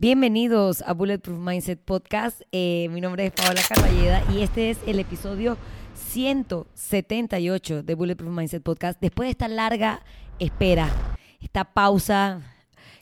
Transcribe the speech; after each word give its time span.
Bienvenidos 0.00 0.80
a 0.86 0.94
Bulletproof 0.94 1.38
Mindset 1.38 1.78
Podcast. 1.78 2.40
Eh, 2.52 2.88
mi 2.90 3.02
nombre 3.02 3.26
es 3.26 3.32
Paola 3.32 3.60
Carballeda 3.68 4.24
y 4.32 4.40
este 4.40 4.70
es 4.70 4.78
el 4.86 4.98
episodio 4.98 5.58
178 5.92 7.82
de 7.82 7.94
Bulletproof 7.94 8.34
Mindset 8.34 8.62
Podcast. 8.62 8.98
Después 8.98 9.26
de 9.26 9.32
esta 9.32 9.46
larga 9.48 10.02
espera, 10.38 10.88
esta 11.42 11.74
pausa 11.74 12.40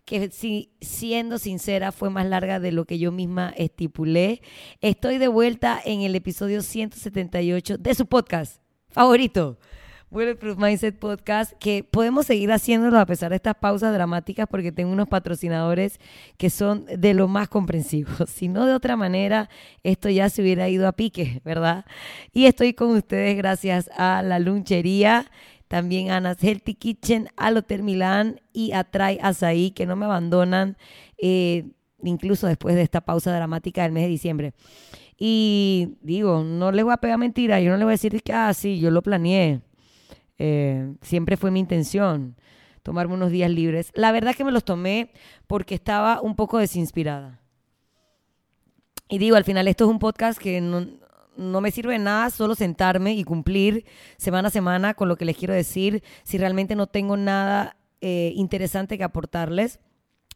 que 0.05 0.33
si, 0.33 0.73
siendo 0.80 1.39
sincera 1.39 1.93
fue 1.93 2.11
más 2.11 2.27
larga 2.27 2.59
de 2.59 2.73
lo 2.73 2.84
que 2.84 2.99
yo 2.99 3.12
misma 3.12 3.55
estipulé, 3.57 4.43
estoy 4.80 5.19
de 5.19 5.29
vuelta 5.29 5.80
en 5.85 6.01
el 6.01 6.17
episodio 6.17 6.62
178 6.62 7.79
de 7.79 7.95
su 7.95 8.07
podcast 8.07 8.60
favorito. 8.88 9.60
Bulletproof 10.11 10.57
Mindset 10.57 10.98
Podcast, 10.98 11.53
que 11.59 11.85
podemos 11.85 12.27
seguir 12.27 12.51
haciéndolo 12.51 12.99
a 12.99 13.05
pesar 13.05 13.29
de 13.30 13.37
estas 13.37 13.57
pausas 13.57 13.93
dramáticas 13.93 14.47
porque 14.51 14.73
tengo 14.73 14.91
unos 14.91 15.09
patrocinadores 15.09 16.01
que 16.39 16.49
son 16.49 16.87
de 16.87 17.12
lo 17.12 17.29
más 17.29 17.49
comprensivos. 17.49 18.30
Si 18.39 18.49
no 18.49 18.66
de 18.66 18.73
otra 18.73 18.97
manera, 18.97 19.51
esto 19.83 20.09
ya 20.09 20.30
se 20.30 20.43
hubiera 20.43 20.69
ido 20.69 20.87
a 20.87 20.93
pique, 20.93 21.43
¿verdad? 21.45 21.85
Y 22.33 22.47
estoy 22.47 22.73
con 22.73 22.91
ustedes 22.91 23.37
gracias 23.37 23.91
a 23.97 24.23
la 24.23 24.39
lunchería, 24.39 25.30
también 25.66 26.11
a 26.11 26.19
Ana's 26.19 26.43
Healthy 26.43 26.75
Kitchen, 26.75 27.29
al 27.37 27.57
Hotel 27.57 27.83
Milán 27.83 28.41
y 28.52 28.73
a 28.73 28.85
Try 28.85 29.19
Azaí, 29.21 29.73
que 29.73 29.87
no 29.87 29.97
me 29.97 30.07
abandonan, 30.07 30.77
eh, 31.19 31.66
incluso 32.02 32.47
después 32.47 32.77
de 32.77 32.83
esta 32.83 33.01
pausa 33.01 33.35
dramática 33.35 33.83
del 33.83 33.93
mes 33.93 34.05
de 34.05 34.09
diciembre. 34.09 34.55
Y 35.19 35.97
digo, 36.01 36.45
no 36.45 36.71
les 36.71 36.85
voy 36.85 36.95
a 36.95 36.99
pegar 36.99 37.19
mentira, 37.19 37.61
yo 37.61 37.71
no 37.71 37.77
les 37.77 37.85
voy 37.85 37.91
a 37.91 37.99
decir 38.01 38.23
que, 38.23 38.33
ah, 38.33 38.55
sí, 38.55 38.79
yo 38.79 38.91
lo 38.91 39.02
planeé. 39.02 39.60
Eh, 40.39 40.95
siempre 41.03 41.37
fue 41.37 41.51
mi 41.51 41.61
intención 41.61 42.37
tomarme 42.83 43.15
unos 43.15 43.31
días 43.31 43.51
libres. 43.51 43.91
La 43.95 44.13
verdad 44.13 44.35
que 44.35 44.45
me 44.45 44.53
los 44.53 44.65
tomé 44.65 45.13
porque 45.47 45.75
estaba 45.75 46.21
un 46.23 46.37
poco 46.37 46.59
desinspirada. 46.59 47.43
Y 49.09 49.19
digo, 49.19 49.37
al 49.37 49.45
final 49.45 49.69
esto 49.69 49.85
es 49.85 49.91
un 49.91 49.99
podcast 49.99 50.39
que 50.39 50.61
no, 50.61 50.87
no 51.37 51.61
me 51.61 51.71
sirve 51.71 51.95
de 51.95 51.99
nada 51.99 52.31
solo 52.31 52.55
sentarme 52.55 53.15
y 53.15 53.25
cumplir 53.25 53.85
semana 54.16 54.49
a 54.49 54.51
semana 54.51 54.95
con 54.95 55.09
lo 55.09 55.16
que 55.16 55.25
les 55.25 55.37
quiero 55.37 55.55
decir 55.55 56.03
si 56.25 56.39
realmente 56.39 56.77
no 56.77 56.87
tengo 56.87 57.16
nada 57.16 57.77
eh, 58.01 58.33
interesante 58.37 58.99
que 58.99 59.05
aportarles 59.05 59.81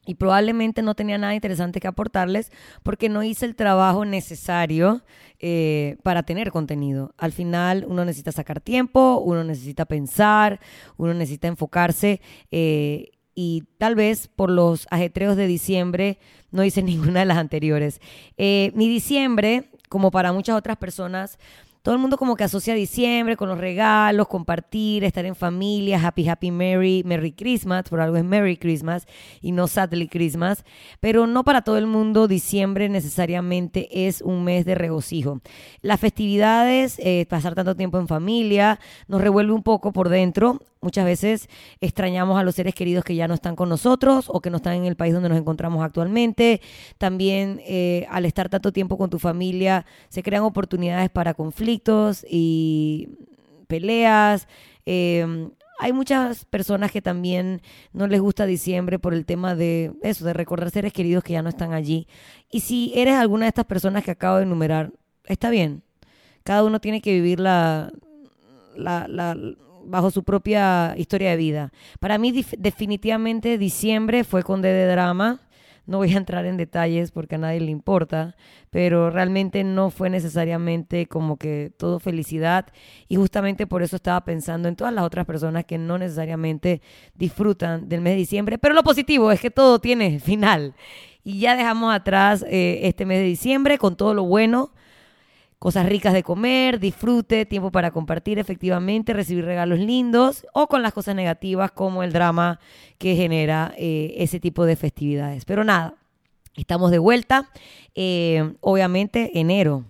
y 0.05 0.17
probablemente 0.17 0.83
no 0.83 0.95
tenía 0.95 1.19
nada 1.19 1.34
interesante 1.34 1.81
que 1.81 1.86
aportarles 1.86 2.50
porque 2.83 3.08
no 3.08 3.22
hice 3.22 3.47
el 3.47 3.55
trabajo 3.55 4.05
necesario 4.05 5.03
eh, 5.39 5.97
para 6.03 6.25
tener 6.25 6.50
contenido. 6.50 7.14
Al 7.19 7.33
final 7.33 7.84
uno 7.89 8.05
necesita 8.05 8.33
sacar 8.33 8.61
tiempo, 8.61 9.23
uno 9.25 9.45
necesita 9.45 9.84
pensar, 9.84 10.61
uno 10.97 11.14
necesita 11.14 11.48
enfocarse 11.48 12.20
eh, 12.50 13.11
y 13.34 13.64
tal 13.78 13.95
vez 13.95 14.28
por 14.28 14.50
los 14.50 14.86
ajetreos 14.91 15.36
de 15.36 15.47
diciembre 15.47 16.19
no 16.50 16.64
hice 16.64 16.83
ninguna 16.83 17.20
de 17.20 17.27
las 17.27 17.39
anteriores. 17.39 18.00
Eh, 18.36 18.73
mi 18.75 18.89
diciembre, 18.89 19.70
como 19.89 20.11
para 20.11 20.33
muchas 20.33 20.56
otras 20.56 20.78
personas, 20.78 21.39
todo 21.83 21.94
el 21.94 22.00
mundo 22.00 22.16
como 22.16 22.36
que 22.36 22.44
asocia 22.44 22.75
diciembre 22.75 23.36
con 23.36 23.48
los 23.48 23.58
regalos, 23.58 24.28
compartir, 24.28 25.02
estar 25.02 25.27
en 25.27 25.34
familia, 25.34 26.00
happy, 26.02 26.28
happy, 26.28 26.50
merry, 26.52 27.02
merry 27.05 27.33
Christmas, 27.33 27.89
por 27.89 28.00
algo 28.00 28.16
es 28.16 28.24
Merry 28.24 28.56
Christmas 28.56 29.06
y 29.41 29.50
no 29.50 29.66
Sadly 29.66 30.08
Christmas, 30.08 30.64
pero 31.00 31.27
no 31.27 31.42
para 31.42 31.62
todo 31.62 31.78
el 31.78 31.86
mundo 31.86 32.28
diciembre 32.28 32.89
necesariamente 32.89 34.06
es 34.06 34.22
un 34.22 34.44
mes 34.44 34.64
de 34.64 34.77
regocijo. 34.77 35.41
Las 35.80 35.98
festividades, 35.98 36.98
eh, 37.00 37.27
pasar 37.28 37.55
tanto 37.55 37.74
tiempo 37.74 37.98
en 37.98 38.06
familia, 38.06 38.78
nos 39.08 39.20
revuelve 39.20 39.52
un 39.52 39.64
poco 39.64 39.92
por 39.92 40.08
dentro, 40.08 40.61
Muchas 40.83 41.05
veces 41.05 41.48
extrañamos 41.80 42.41
a 42.41 42.42
los 42.42 42.56
seres 42.56 42.75
queridos 42.75 43.05
que 43.05 43.14
ya 43.14 43.29
no 43.29 43.34
están 43.34 43.55
con 43.55 43.68
nosotros 43.68 44.24
o 44.27 44.40
que 44.40 44.51
no 44.51 44.56
están 44.56 44.74
en 44.74 44.84
el 44.84 44.96
país 44.96 45.14
donde 45.14 45.29
nos 45.29 45.39
encontramos 45.39 45.84
actualmente. 45.84 46.61
También 46.98 47.61
eh, 47.64 48.05
al 48.11 48.24
estar 48.24 48.48
tanto 48.48 48.73
tiempo 48.73 48.98
con 48.98 49.08
tu 49.08 49.20
familia 49.20 49.86
se 50.08 50.24
crean 50.24 50.42
oportunidades 50.42 51.08
para 51.08 51.34
conflictos 51.34 52.27
y 52.29 53.11
peleas. 53.68 54.48
Em, 54.84 55.52
hay 55.79 55.92
muchas 55.92 56.46
personas 56.46 56.90
que 56.90 57.01
también 57.01 57.62
no 57.92 58.08
les 58.08 58.20
gusta 58.20 58.45
diciembre 58.45 58.98
por 58.98 59.14
el 59.14 59.24
tema 59.24 59.55
de 59.55 59.92
eso, 60.02 60.24
de 60.24 60.33
recordar 60.33 60.73
seres 60.73 60.92
queridos 60.92 61.23
que 61.23 61.35
ya 61.35 61.42
no 61.42 61.48
están 61.48 61.74
allí. 61.74 62.08
Y 62.51 62.58
si 62.58 62.92
eres 62.96 63.14
alguna 63.14 63.45
de 63.45 63.51
estas 63.51 63.67
personas 63.67 64.02
que 64.02 64.11
acabo 64.11 64.39
de 64.39 64.42
enumerar, 64.42 64.92
está 65.27 65.48
bien. 65.48 65.85
Cada 66.42 66.64
uno 66.64 66.80
tiene 66.80 67.01
que 67.01 67.12
vivir 67.12 67.39
la, 67.39 67.92
la, 68.74 69.06
la 69.06 69.36
bajo 69.84 70.10
su 70.10 70.24
propia 70.24 70.94
historia 70.96 71.30
de 71.30 71.36
vida. 71.36 71.72
Para 72.00 72.18
mí 72.18 72.32
definitivamente 72.58 73.58
diciembre 73.58 74.24
fue 74.24 74.42
con 74.42 74.62
de 74.62 74.86
drama. 74.86 75.40
No 75.84 75.98
voy 75.98 76.14
a 76.14 76.16
entrar 76.16 76.46
en 76.46 76.56
detalles 76.56 77.10
porque 77.10 77.34
a 77.34 77.38
nadie 77.38 77.60
le 77.60 77.72
importa, 77.72 78.36
pero 78.70 79.10
realmente 79.10 79.64
no 79.64 79.90
fue 79.90 80.10
necesariamente 80.10 81.06
como 81.06 81.36
que 81.36 81.72
todo 81.76 81.98
felicidad 81.98 82.66
y 83.08 83.16
justamente 83.16 83.66
por 83.66 83.82
eso 83.82 83.96
estaba 83.96 84.24
pensando 84.24 84.68
en 84.68 84.76
todas 84.76 84.94
las 84.94 85.04
otras 85.04 85.26
personas 85.26 85.64
que 85.64 85.78
no 85.78 85.98
necesariamente 85.98 86.82
disfrutan 87.14 87.88
del 87.88 88.00
mes 88.00 88.12
de 88.12 88.18
diciembre, 88.18 88.58
pero 88.58 88.74
lo 88.74 88.84
positivo 88.84 89.32
es 89.32 89.40
que 89.40 89.50
todo 89.50 89.80
tiene 89.80 90.20
final 90.24 90.74
y 91.24 91.40
ya 91.40 91.56
dejamos 91.56 91.92
atrás 91.92 92.44
eh, 92.48 92.80
este 92.84 93.04
mes 93.04 93.18
de 93.18 93.24
diciembre 93.24 93.76
con 93.76 93.96
todo 93.96 94.14
lo 94.14 94.22
bueno 94.22 94.70
cosas 95.62 95.86
ricas 95.86 96.12
de 96.12 96.24
comer, 96.24 96.80
disfrute, 96.80 97.46
tiempo 97.46 97.70
para 97.70 97.92
compartir 97.92 98.40
efectivamente, 98.40 99.12
recibir 99.12 99.45
regalos 99.45 99.78
lindos 99.78 100.45
o 100.52 100.67
con 100.67 100.83
las 100.83 100.92
cosas 100.92 101.14
negativas 101.14 101.70
como 101.70 102.02
el 102.02 102.12
drama 102.12 102.58
que 102.98 103.14
genera 103.14 103.73
eh, 103.78 104.12
ese 104.17 104.40
tipo 104.40 104.64
de 104.64 104.74
festividades. 104.74 105.45
Pero 105.45 105.62
nada, 105.62 105.95
estamos 106.56 106.90
de 106.90 106.98
vuelta. 106.98 107.48
Eh, 107.95 108.55
obviamente 108.61 109.39
enero. 109.39 109.84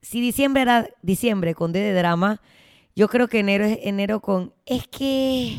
Si 0.00 0.22
diciembre 0.22 0.62
era 0.62 0.88
diciembre 1.02 1.54
con 1.54 1.74
D 1.74 1.80
de 1.80 1.92
drama, 1.92 2.40
yo 2.96 3.08
creo 3.08 3.28
que 3.28 3.40
enero 3.40 3.66
es 3.66 3.80
enero 3.82 4.20
con 4.20 4.54
es 4.64 4.88
que, 4.88 5.58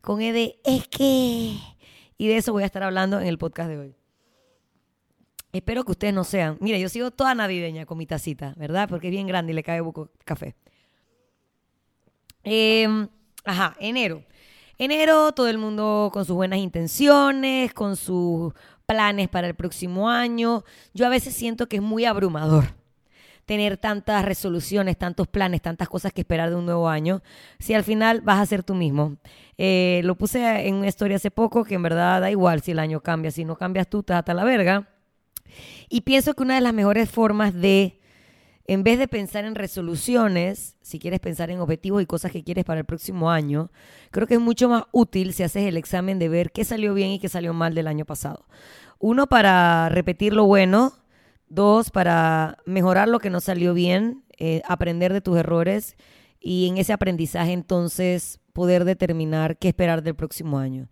con 0.00 0.20
E 0.20 0.32
de 0.32 0.58
es 0.64 0.88
que. 0.88 1.56
Y 2.18 2.26
de 2.26 2.36
eso 2.36 2.50
voy 2.50 2.64
a 2.64 2.66
estar 2.66 2.82
hablando 2.82 3.20
en 3.20 3.28
el 3.28 3.38
podcast 3.38 3.68
de 3.68 3.78
hoy. 3.78 4.05
Espero 5.56 5.84
que 5.84 5.92
ustedes 5.92 6.14
no 6.14 6.24
sean. 6.24 6.56
Mira, 6.60 6.78
yo 6.78 6.88
sigo 6.88 7.10
toda 7.10 7.34
navideña 7.34 7.86
con 7.86 7.98
mi 7.98 8.06
tacita, 8.06 8.54
¿verdad? 8.56 8.88
Porque 8.88 9.08
es 9.08 9.10
bien 9.10 9.26
grande 9.26 9.52
y 9.52 9.54
le 9.54 9.62
cae 9.62 9.82
poco 9.82 10.10
café. 10.24 10.54
Em, 12.42 13.08
ajá, 13.44 13.76
enero. 13.80 14.22
Enero, 14.78 15.32
todo 15.32 15.48
el 15.48 15.58
mundo 15.58 16.10
con 16.12 16.24
sus 16.24 16.36
buenas 16.36 16.58
intenciones, 16.58 17.72
con 17.72 17.96
sus 17.96 18.52
planes 18.84 19.28
para 19.28 19.46
el 19.46 19.54
próximo 19.54 20.08
año. 20.08 20.64
Yo 20.94 21.06
a 21.06 21.08
veces 21.08 21.34
siento 21.34 21.68
que 21.68 21.76
es 21.76 21.82
muy 21.82 22.04
abrumador 22.04 22.74
tener 23.46 23.78
tantas 23.78 24.24
resoluciones, 24.24 24.98
tantos 24.98 25.28
planes, 25.28 25.62
tantas 25.62 25.88
cosas 25.88 26.12
que 26.12 26.20
esperar 26.22 26.50
de 26.50 26.56
un 26.56 26.66
nuevo 26.66 26.88
año, 26.88 27.22
si 27.58 27.74
al 27.74 27.84
final 27.84 28.20
vas 28.20 28.40
a 28.40 28.46
ser 28.46 28.62
tú 28.62 28.74
mismo. 28.74 29.16
Eh, 29.56 30.00
lo 30.04 30.16
puse 30.16 30.66
en 30.66 30.74
una 30.74 30.88
historia 30.88 31.16
hace 31.16 31.30
poco 31.30 31.64
que 31.64 31.76
en 31.76 31.82
verdad 31.82 32.20
da 32.20 32.30
igual 32.30 32.60
si 32.60 32.72
el 32.72 32.80
año 32.80 33.00
cambia, 33.00 33.30
si 33.30 33.44
no 33.44 33.56
cambias 33.56 33.88
tú, 33.88 34.02
te 34.02 34.12
hasta 34.12 34.34
la 34.34 34.44
verga. 34.44 34.88
Y 35.88 36.02
pienso 36.02 36.34
que 36.34 36.42
una 36.42 36.54
de 36.56 36.60
las 36.60 36.74
mejores 36.74 37.10
formas 37.10 37.54
de, 37.54 38.00
en 38.66 38.82
vez 38.82 38.98
de 38.98 39.08
pensar 39.08 39.44
en 39.44 39.54
resoluciones, 39.54 40.76
si 40.82 40.98
quieres 40.98 41.20
pensar 41.20 41.50
en 41.50 41.60
objetivos 41.60 42.02
y 42.02 42.06
cosas 42.06 42.32
que 42.32 42.42
quieres 42.42 42.64
para 42.64 42.80
el 42.80 42.86
próximo 42.86 43.30
año, 43.30 43.70
creo 44.10 44.26
que 44.26 44.34
es 44.34 44.40
mucho 44.40 44.68
más 44.68 44.84
útil 44.92 45.32
si 45.32 45.42
haces 45.42 45.64
el 45.64 45.76
examen 45.76 46.18
de 46.18 46.28
ver 46.28 46.52
qué 46.52 46.64
salió 46.64 46.94
bien 46.94 47.10
y 47.10 47.18
qué 47.18 47.28
salió 47.28 47.54
mal 47.54 47.74
del 47.74 47.86
año 47.86 48.04
pasado. 48.04 48.46
Uno, 48.98 49.26
para 49.26 49.88
repetir 49.88 50.32
lo 50.32 50.44
bueno. 50.44 50.92
Dos, 51.48 51.90
para 51.90 52.58
mejorar 52.66 53.06
lo 53.06 53.20
que 53.20 53.30
no 53.30 53.40
salió 53.40 53.72
bien, 53.72 54.24
eh, 54.36 54.62
aprender 54.66 55.12
de 55.12 55.20
tus 55.20 55.38
errores 55.38 55.96
y 56.40 56.68
en 56.68 56.78
ese 56.78 56.92
aprendizaje 56.92 57.52
entonces 57.52 58.40
poder 58.52 58.84
determinar 58.84 59.56
qué 59.56 59.68
esperar 59.68 60.02
del 60.02 60.16
próximo 60.16 60.58
año. 60.58 60.88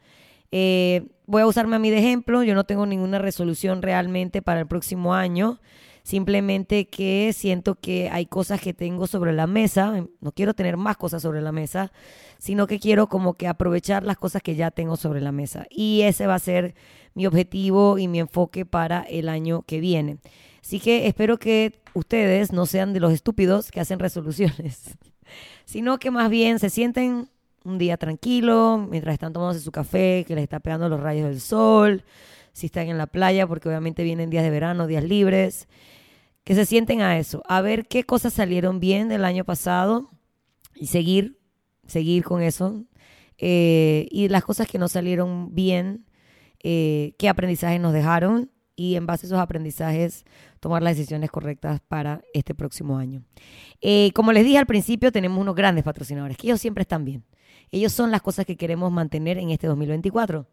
Eh, 0.56 1.08
voy 1.26 1.42
a 1.42 1.48
usarme 1.48 1.74
a 1.74 1.80
mí 1.80 1.90
de 1.90 1.98
ejemplo, 1.98 2.44
yo 2.44 2.54
no 2.54 2.62
tengo 2.62 2.86
ninguna 2.86 3.18
resolución 3.18 3.82
realmente 3.82 4.40
para 4.40 4.60
el 4.60 4.68
próximo 4.68 5.12
año, 5.12 5.60
simplemente 6.04 6.86
que 6.86 7.32
siento 7.32 7.74
que 7.74 8.08
hay 8.08 8.26
cosas 8.26 8.60
que 8.60 8.72
tengo 8.72 9.08
sobre 9.08 9.32
la 9.32 9.48
mesa, 9.48 10.06
no 10.20 10.30
quiero 10.30 10.54
tener 10.54 10.76
más 10.76 10.96
cosas 10.96 11.22
sobre 11.22 11.42
la 11.42 11.50
mesa, 11.50 11.90
sino 12.38 12.68
que 12.68 12.78
quiero 12.78 13.08
como 13.08 13.34
que 13.34 13.48
aprovechar 13.48 14.04
las 14.04 14.16
cosas 14.16 14.42
que 14.42 14.54
ya 14.54 14.70
tengo 14.70 14.96
sobre 14.96 15.20
la 15.20 15.32
mesa. 15.32 15.66
Y 15.70 16.02
ese 16.02 16.28
va 16.28 16.36
a 16.36 16.38
ser 16.38 16.76
mi 17.14 17.26
objetivo 17.26 17.98
y 17.98 18.06
mi 18.06 18.20
enfoque 18.20 18.64
para 18.64 19.00
el 19.00 19.28
año 19.28 19.62
que 19.62 19.80
viene. 19.80 20.18
Así 20.62 20.78
que 20.78 21.08
espero 21.08 21.40
que 21.40 21.80
ustedes 21.94 22.52
no 22.52 22.66
sean 22.66 22.92
de 22.92 23.00
los 23.00 23.12
estúpidos 23.12 23.72
que 23.72 23.80
hacen 23.80 23.98
resoluciones, 23.98 24.96
sino 25.64 25.98
que 25.98 26.12
más 26.12 26.30
bien 26.30 26.60
se 26.60 26.70
sienten 26.70 27.28
un 27.64 27.78
día 27.78 27.96
tranquilo, 27.96 28.86
mientras 28.90 29.14
están 29.14 29.32
tomándose 29.32 29.60
su 29.60 29.72
café, 29.72 30.24
que 30.26 30.34
les 30.34 30.44
está 30.44 30.60
pegando 30.60 30.88
los 30.88 31.00
rayos 31.00 31.28
del 31.28 31.40
sol, 31.40 32.04
si 32.52 32.66
están 32.66 32.88
en 32.88 32.98
la 32.98 33.06
playa, 33.06 33.46
porque 33.46 33.68
obviamente 33.68 34.04
vienen 34.04 34.30
días 34.30 34.44
de 34.44 34.50
verano, 34.50 34.86
días 34.86 35.04
libres, 35.04 35.68
que 36.44 36.54
se 36.54 36.66
sienten 36.66 37.00
a 37.00 37.18
eso, 37.18 37.42
a 37.48 37.62
ver 37.62 37.86
qué 37.88 38.04
cosas 38.04 38.34
salieron 38.34 38.78
bien 38.78 39.08
del 39.08 39.24
año 39.24 39.44
pasado 39.44 40.10
y 40.74 40.86
seguir, 40.86 41.38
seguir 41.86 42.22
con 42.24 42.42
eso. 42.42 42.84
Eh, 43.38 44.06
y 44.10 44.28
las 44.28 44.44
cosas 44.44 44.68
que 44.68 44.78
no 44.78 44.88
salieron 44.88 45.54
bien, 45.54 46.06
eh, 46.62 47.14
qué 47.18 47.28
aprendizaje 47.28 47.78
nos 47.78 47.92
dejaron 47.92 48.50
y 48.76 48.96
en 48.96 49.06
base 49.06 49.26
a 49.26 49.28
esos 49.28 49.38
aprendizajes 49.38 50.24
tomar 50.60 50.82
las 50.82 50.96
decisiones 50.96 51.30
correctas 51.30 51.80
para 51.88 52.22
este 52.32 52.54
próximo 52.54 52.98
año. 52.98 53.22
Eh, 53.80 54.10
como 54.14 54.32
les 54.32 54.44
dije 54.44 54.58
al 54.58 54.66
principio, 54.66 55.12
tenemos 55.12 55.40
unos 55.40 55.54
grandes 55.54 55.84
patrocinadores, 55.84 56.36
que 56.36 56.46
ellos 56.46 56.60
siempre 56.60 56.82
están 56.82 57.04
bien. 57.04 57.24
Ellos 57.70 57.92
son 57.92 58.10
las 58.10 58.22
cosas 58.22 58.46
que 58.46 58.56
queremos 58.56 58.90
mantener 58.92 59.38
en 59.38 59.50
este 59.50 59.66
2024 59.66 60.46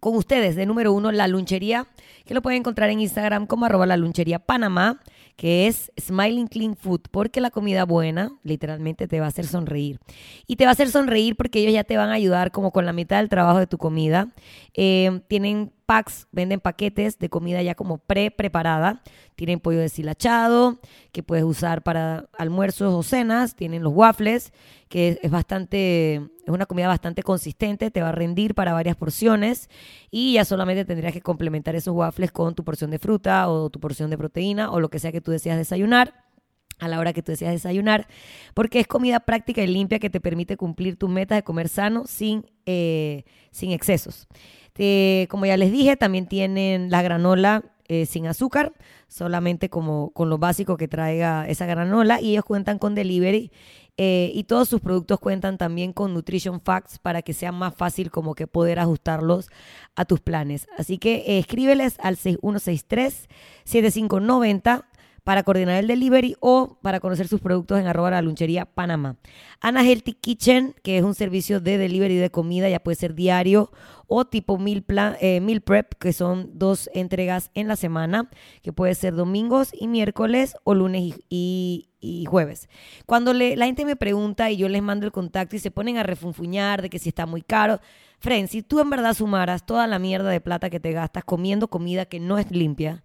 con 0.00 0.16
ustedes, 0.16 0.56
de 0.56 0.66
número 0.66 0.92
uno, 0.92 1.12
la 1.12 1.28
lunchería, 1.28 1.86
que 2.24 2.34
lo 2.34 2.42
pueden 2.42 2.60
encontrar 2.60 2.90
en 2.90 3.00
Instagram 3.00 3.46
como 3.46 3.66
arroba 3.66 3.86
la 3.86 3.98
lunchería 3.98 4.38
Panamá, 4.38 4.98
que 5.36 5.66
es 5.66 5.92
Smiling 6.00 6.48
Clean 6.48 6.74
Food, 6.74 7.02
porque 7.10 7.40
la 7.40 7.50
comida 7.50 7.84
buena 7.84 8.32
literalmente 8.42 9.06
te 9.06 9.20
va 9.20 9.26
a 9.26 9.28
hacer 9.28 9.46
sonreír. 9.46 10.00
Y 10.46 10.56
te 10.56 10.64
va 10.64 10.70
a 10.70 10.72
hacer 10.72 10.90
sonreír 10.90 11.36
porque 11.36 11.60
ellos 11.60 11.74
ya 11.74 11.84
te 11.84 11.96
van 11.96 12.08
a 12.08 12.14
ayudar 12.14 12.50
como 12.50 12.72
con 12.72 12.86
la 12.86 12.92
mitad 12.92 13.18
del 13.18 13.28
trabajo 13.28 13.58
de 13.58 13.66
tu 13.66 13.78
comida. 13.78 14.28
Eh, 14.74 15.20
tienen 15.28 15.72
packs, 15.90 16.28
venden 16.30 16.60
paquetes 16.60 17.18
de 17.18 17.28
comida 17.28 17.60
ya 17.62 17.74
como 17.74 17.98
pre-preparada. 17.98 19.02
Tienen 19.34 19.58
pollo 19.58 19.80
deshilachado, 19.80 20.78
que 21.10 21.24
puedes 21.24 21.44
usar 21.44 21.82
para 21.82 22.28
almuerzos 22.38 22.94
o 22.94 23.02
cenas. 23.02 23.56
Tienen 23.56 23.82
los 23.82 23.92
waffles, 23.92 24.52
que 24.88 25.18
es 25.20 25.30
bastante, 25.32 26.14
es 26.14 26.48
una 26.48 26.66
comida 26.66 26.86
bastante 26.86 27.24
consistente, 27.24 27.90
te 27.90 28.02
va 28.02 28.10
a 28.10 28.12
rendir 28.12 28.54
para 28.54 28.72
varias 28.72 28.94
porciones. 28.94 29.68
Y 30.12 30.34
ya 30.34 30.44
solamente 30.44 30.84
tendrías 30.84 31.12
que 31.12 31.22
complementar 31.22 31.74
esos 31.74 31.92
waffles 31.92 32.30
con 32.30 32.54
tu 32.54 32.62
porción 32.62 32.92
de 32.92 33.00
fruta 33.00 33.48
o 33.48 33.68
tu 33.68 33.80
porción 33.80 34.10
de 34.10 34.16
proteína 34.16 34.70
o 34.70 34.78
lo 34.78 34.90
que 34.90 35.00
sea 35.00 35.10
que 35.10 35.20
tú 35.20 35.32
deseas 35.32 35.58
desayunar 35.58 36.30
a 36.78 36.86
la 36.86 37.00
hora 37.00 37.12
que 37.12 37.22
tú 37.22 37.32
deseas 37.32 37.52
desayunar, 37.52 38.06
porque 38.54 38.80
es 38.80 38.86
comida 38.86 39.20
práctica 39.20 39.62
y 39.62 39.66
limpia 39.66 39.98
que 39.98 40.08
te 40.08 40.20
permite 40.20 40.56
cumplir 40.56 40.96
tus 40.96 41.10
metas 41.10 41.36
de 41.36 41.42
comer 41.42 41.68
sano 41.68 42.06
sin, 42.06 42.46
eh, 42.64 43.24
sin 43.50 43.72
excesos. 43.72 44.28
Este, 44.70 45.26
como 45.28 45.46
ya 45.46 45.56
les 45.56 45.72
dije, 45.72 45.96
también 45.96 46.26
tienen 46.26 46.90
la 46.90 47.02
granola 47.02 47.64
eh, 47.88 48.06
sin 48.06 48.28
azúcar, 48.28 48.72
solamente 49.08 49.68
como 49.68 50.10
con 50.10 50.30
lo 50.30 50.38
básico 50.38 50.76
que 50.76 50.86
traiga 50.86 51.48
esa 51.48 51.66
granola 51.66 52.20
y 52.20 52.30
ellos 52.30 52.44
cuentan 52.44 52.78
con 52.78 52.94
delivery 52.94 53.50
eh, 53.96 54.30
y 54.32 54.44
todos 54.44 54.68
sus 54.68 54.80
productos 54.80 55.18
cuentan 55.18 55.58
también 55.58 55.92
con 55.92 56.14
Nutrition 56.14 56.60
Facts 56.60 57.00
para 57.00 57.20
que 57.22 57.32
sea 57.32 57.50
más 57.50 57.74
fácil 57.74 58.12
como 58.12 58.36
que 58.36 58.46
poder 58.46 58.78
ajustarlos 58.78 59.50
a 59.96 60.04
tus 60.04 60.20
planes. 60.20 60.68
Así 60.78 60.98
que 60.98 61.16
eh, 61.16 61.38
escríbeles 61.40 61.98
al 61.98 62.16
6163 62.16 63.28
7590 63.64 64.86
para 65.24 65.42
coordinar 65.42 65.76
el 65.76 65.86
delivery 65.86 66.36
o 66.40 66.78
para 66.82 67.00
conocer 67.00 67.28
sus 67.28 67.40
productos 67.40 67.78
en 67.78 67.86
arroba 67.86 68.10
la 68.10 68.22
lunchería 68.22 68.64
Panamá. 68.64 69.16
Ana 69.60 69.84
Healthy 69.84 70.14
Kitchen, 70.14 70.74
que 70.82 70.98
es 70.98 71.04
un 71.04 71.14
servicio 71.14 71.60
de 71.60 71.78
delivery 71.78 72.16
de 72.16 72.30
comida, 72.30 72.68
ya 72.68 72.80
puede 72.80 72.96
ser 72.96 73.14
diario 73.14 73.70
o 74.06 74.24
tipo 74.24 74.58
meal, 74.58 74.82
plan, 74.82 75.16
eh, 75.20 75.40
meal 75.40 75.60
prep, 75.60 75.94
que 75.94 76.12
son 76.12 76.50
dos 76.54 76.90
entregas 76.94 77.50
en 77.54 77.68
la 77.68 77.76
semana, 77.76 78.28
que 78.60 78.72
puede 78.72 78.96
ser 78.96 79.14
domingos 79.14 79.70
y 79.72 79.86
miércoles 79.86 80.56
o 80.64 80.74
lunes 80.74 81.14
y, 81.28 81.86
jueves. 82.28 82.68
Cuando 83.06 83.32
la 83.34 83.66
gente 83.66 83.84
me 83.84 83.94
pregunta 83.94 84.50
y 84.50 84.56
yo 84.56 84.68
les 84.68 84.82
mando 84.82 85.06
el 85.06 85.12
contacto 85.12 85.54
y 85.54 85.58
se 85.58 85.70
ponen 85.70 85.98
a 85.98 86.02
refunfuñar 86.02 86.80
de 86.80 86.90
que 86.90 86.98
si 86.98 87.10
está 87.10 87.26
muy 87.26 87.42
caro, 87.42 87.78
Fren, 88.18 88.48
si 88.48 88.62
tú 88.62 88.80
en 88.80 88.90
verdad 88.90 89.14
sumaras 89.14 89.64
toda 89.64 89.86
la 89.86 89.98
mierda 89.98 90.30
de 90.30 90.40
plata 90.40 90.70
que 90.70 90.80
te 90.80 90.92
gastas 90.92 91.24
comiendo 91.24 91.68
comida 91.68 92.04
que 92.04 92.18
no 92.18 92.36
es 92.38 92.50
limpia, 92.50 93.04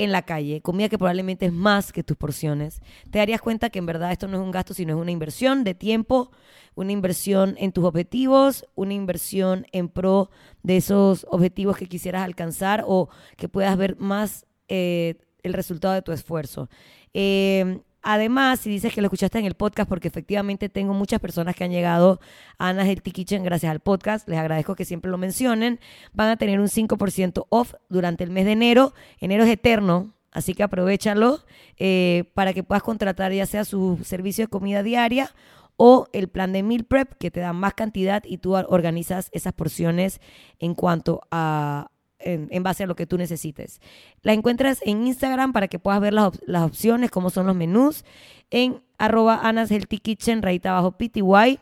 en 0.00 0.12
la 0.12 0.22
calle, 0.22 0.62
comida 0.62 0.88
que 0.88 0.96
probablemente 0.96 1.44
es 1.44 1.52
más 1.52 1.92
que 1.92 2.02
tus 2.02 2.16
porciones, 2.16 2.80
te 3.10 3.18
darías 3.18 3.42
cuenta 3.42 3.68
que 3.68 3.78
en 3.78 3.84
verdad 3.84 4.12
esto 4.12 4.28
no 4.28 4.38
es 4.38 4.42
un 4.42 4.50
gasto, 4.50 4.72
sino 4.72 4.94
es 4.94 5.00
una 5.00 5.10
inversión 5.10 5.62
de 5.62 5.74
tiempo, 5.74 6.30
una 6.74 6.92
inversión 6.92 7.54
en 7.58 7.70
tus 7.72 7.84
objetivos, 7.84 8.64
una 8.74 8.94
inversión 8.94 9.66
en 9.72 9.90
pro 9.90 10.30
de 10.62 10.78
esos 10.78 11.26
objetivos 11.28 11.76
que 11.76 11.86
quisieras 11.86 12.22
alcanzar 12.22 12.82
o 12.86 13.10
que 13.36 13.50
puedas 13.50 13.76
ver 13.76 13.96
más 13.98 14.46
eh, 14.68 15.16
el 15.42 15.52
resultado 15.52 15.92
de 15.92 16.00
tu 16.00 16.12
esfuerzo. 16.12 16.70
Eh, 17.12 17.82
Además, 18.02 18.60
si 18.60 18.70
dices 18.70 18.94
que 18.94 19.00
lo 19.00 19.06
escuchaste 19.06 19.38
en 19.38 19.44
el 19.44 19.54
podcast, 19.54 19.88
porque 19.88 20.08
efectivamente 20.08 20.68
tengo 20.68 20.94
muchas 20.94 21.20
personas 21.20 21.54
que 21.54 21.64
han 21.64 21.70
llegado 21.70 22.20
a 22.58 22.68
Ana's 22.68 22.86
Healthy 22.86 23.10
Kitchen 23.10 23.44
gracias 23.44 23.70
al 23.70 23.80
podcast, 23.80 24.28
les 24.28 24.38
agradezco 24.38 24.74
que 24.74 24.84
siempre 24.84 25.10
lo 25.10 25.18
mencionen, 25.18 25.80
van 26.12 26.28
a 26.28 26.36
tener 26.36 26.60
un 26.60 26.68
5% 26.68 27.46
off 27.50 27.74
durante 27.88 28.24
el 28.24 28.30
mes 28.30 28.46
de 28.46 28.52
enero. 28.52 28.94
Enero 29.18 29.44
es 29.44 29.50
eterno, 29.50 30.14
así 30.32 30.54
que 30.54 30.62
aprovechalo 30.62 31.40
eh, 31.78 32.24
para 32.34 32.54
que 32.54 32.62
puedas 32.62 32.82
contratar 32.82 33.32
ya 33.32 33.46
sea 33.46 33.64
su 33.64 33.98
servicio 34.04 34.44
de 34.44 34.48
comida 34.48 34.82
diaria 34.82 35.34
o 35.76 36.08
el 36.12 36.28
plan 36.28 36.52
de 36.52 36.62
meal 36.62 36.84
prep 36.84 37.14
que 37.18 37.30
te 37.30 37.40
da 37.40 37.52
más 37.52 37.74
cantidad 37.74 38.22
y 38.26 38.38
tú 38.38 38.54
organizas 38.54 39.28
esas 39.32 39.52
porciones 39.52 40.20
en 40.58 40.74
cuanto 40.74 41.22
a, 41.30 41.90
en, 42.20 42.62
base 42.62 42.84
a 42.84 42.86
lo 42.86 42.96
que 42.96 43.06
tú 43.06 43.18
necesites. 43.18 43.80
La 44.22 44.32
encuentras 44.32 44.80
en 44.84 45.06
Instagram 45.06 45.52
para 45.52 45.68
que 45.68 45.78
puedas 45.78 46.00
ver 46.00 46.12
las, 46.12 46.40
las 46.46 46.62
opciones, 46.62 47.10
cómo 47.10 47.30
son 47.30 47.46
los 47.46 47.56
menús, 47.56 48.04
en 48.50 48.82
arroba 48.98 49.40
Anas 49.42 49.70
Healthy 49.70 49.98
Kitchen, 49.98 50.42
rayita 50.42 50.70
abajo 50.70 50.92
PTY. 50.92 51.58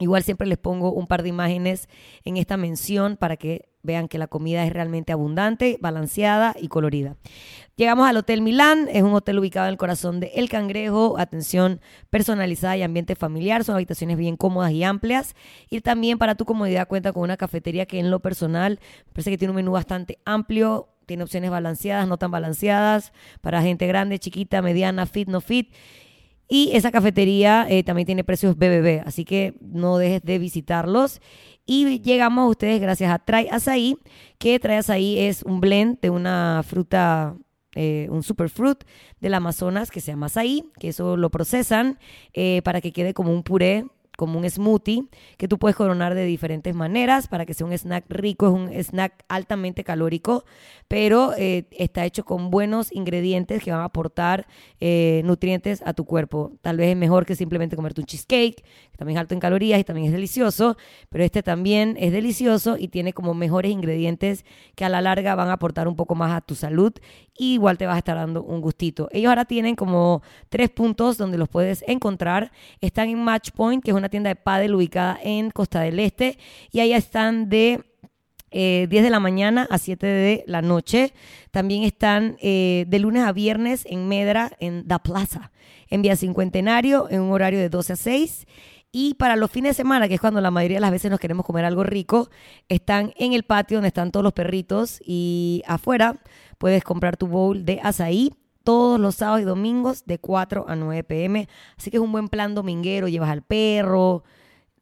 Igual 0.00 0.22
siempre 0.22 0.46
les 0.46 0.58
pongo 0.58 0.92
un 0.92 1.06
par 1.06 1.22
de 1.22 1.30
imágenes 1.30 1.88
en 2.24 2.36
esta 2.36 2.56
mención 2.56 3.16
para 3.16 3.36
que 3.36 3.68
vean 3.88 4.06
que 4.06 4.18
la 4.18 4.28
comida 4.28 4.64
es 4.64 4.72
realmente 4.72 5.12
abundante, 5.12 5.78
balanceada 5.80 6.54
y 6.60 6.68
colorida. 6.68 7.16
Llegamos 7.76 8.06
al 8.08 8.16
Hotel 8.18 8.42
Milán, 8.42 8.88
es 8.92 9.02
un 9.02 9.14
hotel 9.14 9.38
ubicado 9.38 9.66
en 9.66 9.72
el 9.72 9.78
corazón 9.78 10.20
de 10.20 10.32
El 10.34 10.48
Cangrejo, 10.48 11.16
atención 11.18 11.80
personalizada 12.10 12.76
y 12.76 12.82
ambiente 12.82 13.16
familiar, 13.16 13.64
son 13.64 13.76
habitaciones 13.76 14.18
bien 14.18 14.36
cómodas 14.36 14.72
y 14.72 14.84
amplias. 14.84 15.34
Y 15.70 15.80
también 15.80 16.18
para 16.18 16.34
tu 16.34 16.44
comodidad 16.44 16.86
cuenta 16.86 17.12
con 17.12 17.22
una 17.22 17.36
cafetería 17.36 17.86
que 17.86 17.98
en 17.98 18.10
lo 18.10 18.20
personal 18.20 18.78
parece 19.12 19.30
que 19.30 19.38
tiene 19.38 19.50
un 19.52 19.56
menú 19.56 19.72
bastante 19.72 20.18
amplio, 20.24 20.88
tiene 21.06 21.22
opciones 21.22 21.50
balanceadas, 21.50 22.06
no 22.06 22.18
tan 22.18 22.30
balanceadas, 22.30 23.12
para 23.40 23.62
gente 23.62 23.86
grande, 23.86 24.18
chiquita, 24.18 24.60
mediana, 24.60 25.06
fit, 25.06 25.28
no 25.28 25.40
fit. 25.40 25.72
Y 26.48 26.70
esa 26.72 26.90
cafetería 26.90 27.66
eh, 27.68 27.82
también 27.84 28.06
tiene 28.06 28.24
precios 28.24 28.56
BBB, 28.56 29.02
así 29.04 29.24
que 29.24 29.54
no 29.60 29.98
dejes 29.98 30.22
de 30.22 30.38
visitarlos. 30.38 31.20
Y 31.66 32.00
llegamos 32.00 32.44
a 32.44 32.48
ustedes 32.48 32.80
gracias 32.80 33.12
a 33.12 33.18
Try 33.18 33.48
Azaí, 33.50 33.98
que 34.38 34.58
Try 34.58 34.76
Azaí 34.76 35.18
es 35.18 35.42
un 35.42 35.60
blend 35.60 36.00
de 36.00 36.08
una 36.08 36.62
fruta 36.66 37.36
eh, 37.74 38.08
un 38.10 38.22
superfruit 38.22 38.82
del 39.20 39.34
Amazonas 39.34 39.90
que 39.90 40.00
se 40.00 40.10
llama 40.10 40.26
azaí, 40.26 40.64
que 40.80 40.88
eso 40.88 41.16
lo 41.16 41.30
procesan 41.30 41.98
eh, 42.32 42.62
para 42.64 42.80
que 42.80 42.92
quede 42.92 43.12
como 43.12 43.30
un 43.32 43.42
puré 43.42 43.84
como 44.18 44.36
un 44.36 44.50
smoothie 44.50 45.04
que 45.36 45.46
tú 45.46 45.60
puedes 45.60 45.76
coronar 45.76 46.16
de 46.16 46.24
diferentes 46.24 46.74
maneras 46.74 47.28
para 47.28 47.46
que 47.46 47.54
sea 47.54 47.64
un 47.64 47.72
snack 47.72 48.04
rico, 48.08 48.48
es 48.48 48.52
un 48.52 48.68
snack 48.82 49.24
altamente 49.28 49.84
calórico, 49.84 50.44
pero 50.88 51.34
eh, 51.38 51.66
está 51.70 52.04
hecho 52.04 52.24
con 52.24 52.50
buenos 52.50 52.90
ingredientes 52.90 53.62
que 53.62 53.70
van 53.70 53.78
a 53.78 53.84
aportar 53.84 54.48
eh, 54.80 55.22
nutrientes 55.24 55.82
a 55.86 55.92
tu 55.92 56.04
cuerpo. 56.04 56.50
Tal 56.62 56.78
vez 56.78 56.90
es 56.90 56.96
mejor 56.96 57.26
que 57.26 57.36
simplemente 57.36 57.76
comerte 57.76 58.00
un 58.00 58.08
cheesecake, 58.08 58.56
que 58.56 58.96
también 58.96 59.18
es 59.18 59.20
alto 59.20 59.34
en 59.34 59.40
calorías 59.40 59.78
y 59.78 59.84
también 59.84 60.08
es 60.08 60.12
delicioso, 60.12 60.76
pero 61.10 61.22
este 61.22 61.44
también 61.44 61.96
es 62.00 62.10
delicioso 62.10 62.76
y 62.76 62.88
tiene 62.88 63.12
como 63.12 63.34
mejores 63.34 63.70
ingredientes 63.70 64.44
que 64.74 64.84
a 64.84 64.88
la 64.88 65.00
larga 65.00 65.36
van 65.36 65.48
a 65.48 65.52
aportar 65.52 65.86
un 65.86 65.94
poco 65.94 66.16
más 66.16 66.32
a 66.32 66.40
tu 66.40 66.56
salud 66.56 66.92
y 67.38 67.54
igual 67.54 67.78
te 67.78 67.86
vas 67.86 67.94
a 67.94 67.98
estar 67.98 68.16
dando 68.16 68.42
un 68.42 68.60
gustito. 68.60 69.08
Ellos 69.12 69.28
ahora 69.28 69.44
tienen 69.44 69.76
como 69.76 70.22
tres 70.48 70.70
puntos 70.70 71.16
donde 71.16 71.38
los 71.38 71.48
puedes 71.48 71.84
encontrar. 71.86 72.50
Están 72.80 73.08
en 73.08 73.22
Match 73.22 73.52
Point, 73.52 73.84
que 73.84 73.92
es 73.92 73.96
una 73.96 74.07
tienda 74.08 74.28
de 74.28 74.36
pádel 74.36 74.74
ubicada 74.74 75.18
en 75.22 75.50
Costa 75.50 75.80
del 75.80 75.98
Este 75.98 76.38
y 76.70 76.80
ahí 76.80 76.92
están 76.92 77.48
de 77.48 77.84
10 78.50 78.52
eh, 78.52 78.88
de 78.88 79.10
la 79.10 79.20
mañana 79.20 79.66
a 79.70 79.78
7 79.78 80.06
de 80.06 80.44
la 80.46 80.62
noche. 80.62 81.12
También 81.50 81.82
están 81.82 82.36
eh, 82.40 82.84
de 82.88 82.98
lunes 82.98 83.24
a 83.24 83.32
viernes 83.32 83.84
en 83.88 84.08
Medra, 84.08 84.52
en 84.58 84.86
Da 84.86 84.98
Plaza, 85.00 85.52
en 85.88 86.02
Vía 86.02 86.16
Cincuentenario, 86.16 87.08
en 87.10 87.20
un 87.20 87.32
horario 87.32 87.58
de 87.58 87.68
12 87.68 87.92
a 87.92 87.96
6. 87.96 88.46
Y 88.90 89.14
para 89.14 89.36
los 89.36 89.50
fines 89.50 89.72
de 89.76 89.82
semana, 89.82 90.08
que 90.08 90.14
es 90.14 90.20
cuando 90.20 90.40
la 90.40 90.50
mayoría 90.50 90.78
de 90.78 90.80
las 90.80 90.90
veces 90.90 91.10
nos 91.10 91.20
queremos 91.20 91.44
comer 91.44 91.66
algo 91.66 91.84
rico, 91.84 92.30
están 92.68 93.12
en 93.16 93.34
el 93.34 93.42
patio 93.42 93.76
donde 93.76 93.88
están 93.88 94.10
todos 94.10 94.24
los 94.24 94.32
perritos 94.32 95.00
y 95.04 95.62
afuera 95.66 96.16
puedes 96.56 96.82
comprar 96.84 97.18
tu 97.18 97.26
bowl 97.26 97.66
de 97.66 97.80
azaí 97.82 98.32
todos 98.68 99.00
los 99.00 99.14
sábados 99.14 99.40
y 99.40 99.44
domingos 99.44 100.04
de 100.04 100.18
4 100.18 100.66
a 100.68 100.76
9 100.76 101.02
pm. 101.02 101.48
Así 101.78 101.90
que 101.90 101.96
es 101.96 102.02
un 102.02 102.12
buen 102.12 102.28
plan 102.28 102.54
dominguero, 102.54 103.08
llevas 103.08 103.30
al 103.30 103.40
perro, 103.40 104.24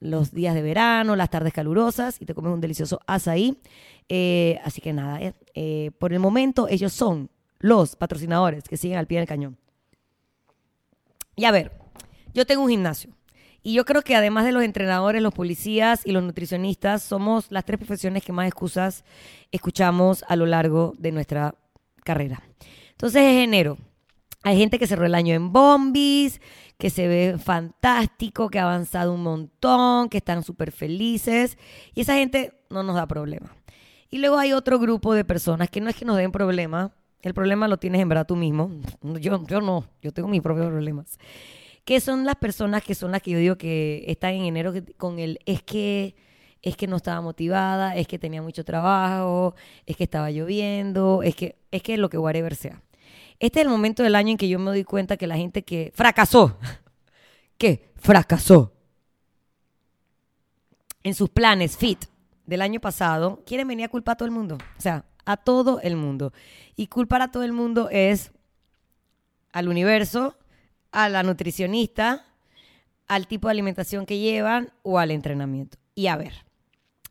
los 0.00 0.33
días 0.33 0.57
de 0.57 0.62
verano, 0.62 1.14
las 1.14 1.31
tardes 1.31 1.52
calurosas 1.52 2.21
y 2.21 2.26
te 2.26 2.35
comes 2.35 2.52
un 2.52 2.61
delicioso 2.61 2.99
azaí. 3.07 3.61
Eh, 4.09 4.59
así 4.64 4.81
que 4.81 4.93
nada, 4.93 5.23
eh, 5.23 5.35
eh, 5.55 5.93
por 6.00 6.12
el 6.12 6.19
momento 6.19 6.66
ellos 6.66 6.93
son 6.93 7.31
los 7.61 7.95
patrocinadores 7.95 8.64
que 8.64 8.76
siguen 8.76 8.99
al 8.99 9.07
pie 9.07 9.19
del 9.19 9.28
cañón. 9.28 9.57
Y 11.37 11.45
a 11.45 11.52
ver, 11.52 11.71
yo 12.35 12.45
tengo 12.45 12.64
un 12.64 12.71
gimnasio. 12.71 13.12
Y 13.62 13.75
yo 13.75 13.85
creo 13.85 14.02
que 14.02 14.16
además 14.16 14.47
de 14.47 14.50
los 14.50 14.64
entrenadores, 14.64 15.23
los 15.23 15.33
policías 15.33 16.05
y 16.05 16.11
los 16.11 16.25
nutricionistas, 16.25 17.05
somos 17.05 17.52
las 17.52 17.64
tres 17.64 17.78
profesiones 17.78 18.25
que 18.25 18.33
más 18.33 18.49
excusas 18.49 19.05
escuchamos 19.52 20.25
a 20.26 20.35
lo 20.35 20.47
largo 20.47 20.93
de 20.99 21.12
nuestra 21.12 21.55
carrera. 22.02 22.43
Entonces 22.97 23.23
es 23.23 23.45
enero. 23.45 23.79
Hay 24.43 24.57
gente 24.57 24.79
que 24.79 24.87
cerró 24.87 25.07
el 25.07 25.15
año 25.15 25.35
en 25.35 25.53
bombis, 25.53 26.41
que 26.79 26.91
se 26.91 27.09
ve 27.09 27.37
fantástico, 27.38 28.49
que 28.49 28.59
ha 28.59 28.65
avanzado 28.65 29.12
un 29.12 29.23
montón, 29.23 30.09
que 30.09 30.19
están 30.19 30.43
súper 30.43 30.73
felices. 30.73 31.59
Y 31.95 32.03
esa 32.03 32.15
gente 32.15 32.53
no 32.71 32.83
nos 32.83 32.97
da 32.97 33.07
problema. 33.07 33.55
Y 34.09 34.19
luego 34.19 34.38
hay 34.38 34.53
otro 34.53 34.79
grupo 34.79 35.15
de 35.15 35.25
personas 35.25 35.69
que 35.69 35.81
no 35.81 35.91
es 35.91 35.97
que 35.97 36.05
nos 36.05 36.17
den 36.17 36.33
problemas, 36.33 36.93
el 37.23 37.35
problema 37.35 37.67
lo 37.67 37.76
tienes 37.79 38.00
en 38.00 38.09
verdad 38.09 38.26
tú 38.26 38.37
mismo. 38.37 38.71
Yo, 39.21 39.45
yo 39.47 39.61
no, 39.61 39.85
yo 40.00 40.12
tengo 40.12 40.29
mis 40.29 40.43
propios 40.43 40.69
problemas. 40.69 41.19
Que 41.85 42.00
son 42.00 42.25
las 42.25 42.37
personas 42.37 42.83
que 42.83 42.95
son 42.95 43.11
las 43.11 43.21
que 43.21 43.33
yo 43.33 43.38
digo 43.38 43.57
que 43.57 44.05
están 44.09 44.35
en 44.35 44.45
enero 44.45 44.73
con 44.97 45.19
el 45.19 45.38
es 45.45 45.62
que 45.62 46.17
es 46.62 46.76
que 46.76 46.88
no 46.88 46.97
estaba 46.97 47.21
motivada, 47.21 47.95
es 47.95 48.09
que 48.09 48.19
tenía 48.19 48.43
mucho 48.43 48.65
trabajo, 48.65 49.55
es 49.87 49.97
que 49.97 50.05
estaba 50.05 50.31
lloviendo, 50.31 51.23
es 51.23 51.37
que 51.37 51.57
es 51.71 51.83
que 51.83 51.97
lo 51.97 52.09
que 52.09 52.19
whatever 52.19 52.57
sea. 52.57 52.83
Este 53.38 53.61
es 53.61 53.66
el 53.66 53.71
momento 53.71 54.02
del 54.02 54.14
año 54.14 54.31
en 54.31 54.37
que 54.37 54.49
yo 54.49 54.59
me 54.59 54.71
doy 54.71 54.85
cuenta 54.85 55.16
que 55.16 55.26
la 55.26 55.37
gente 55.37 55.62
que 55.62 55.93
fracasó, 55.95 56.59
que 57.59 57.93
fracasó 57.97 58.73
en 61.02 61.14
sus 61.14 61.28
planes 61.31 61.76
fit 61.76 62.07
del 62.47 62.62
año 62.62 62.81
pasado, 62.81 63.43
quieren 63.45 63.69
venir 63.69 63.87
a 63.87 63.88
culpar 63.88 64.14
a 64.14 64.16
todo 64.16 64.26
el 64.26 64.35
mundo. 64.35 64.59
O 64.78 64.81
sea, 64.81 65.05
a 65.25 65.37
todo 65.37 65.81
el 65.81 65.97
mundo. 65.97 66.33
Y 66.76 66.87
culpar 66.87 67.21
a 67.21 67.31
todo 67.31 67.43
el 67.43 67.52
mundo 67.52 67.88
es 67.90 68.33
al 69.52 69.69
universo, 69.69 70.37
a 70.90 71.09
la 71.09 71.23
nutricionista, 71.23 72.25
al 73.07 73.26
tipo 73.26 73.49
de 73.49 73.52
alimentación 73.52 74.07
que 74.07 74.19
llevan 74.19 74.73
o 74.83 74.99
al 74.99 75.11
entrenamiento. 75.11 75.78
Y 75.95 76.07
a 76.07 76.16
ver, 76.16 76.45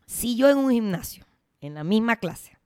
si 0.06 0.36
yo 0.36 0.50
en 0.50 0.58
un 0.58 0.70
gimnasio, 0.70 1.24
en 1.60 1.74
la 1.74 1.84
misma 1.84 2.16
clase, 2.16 2.56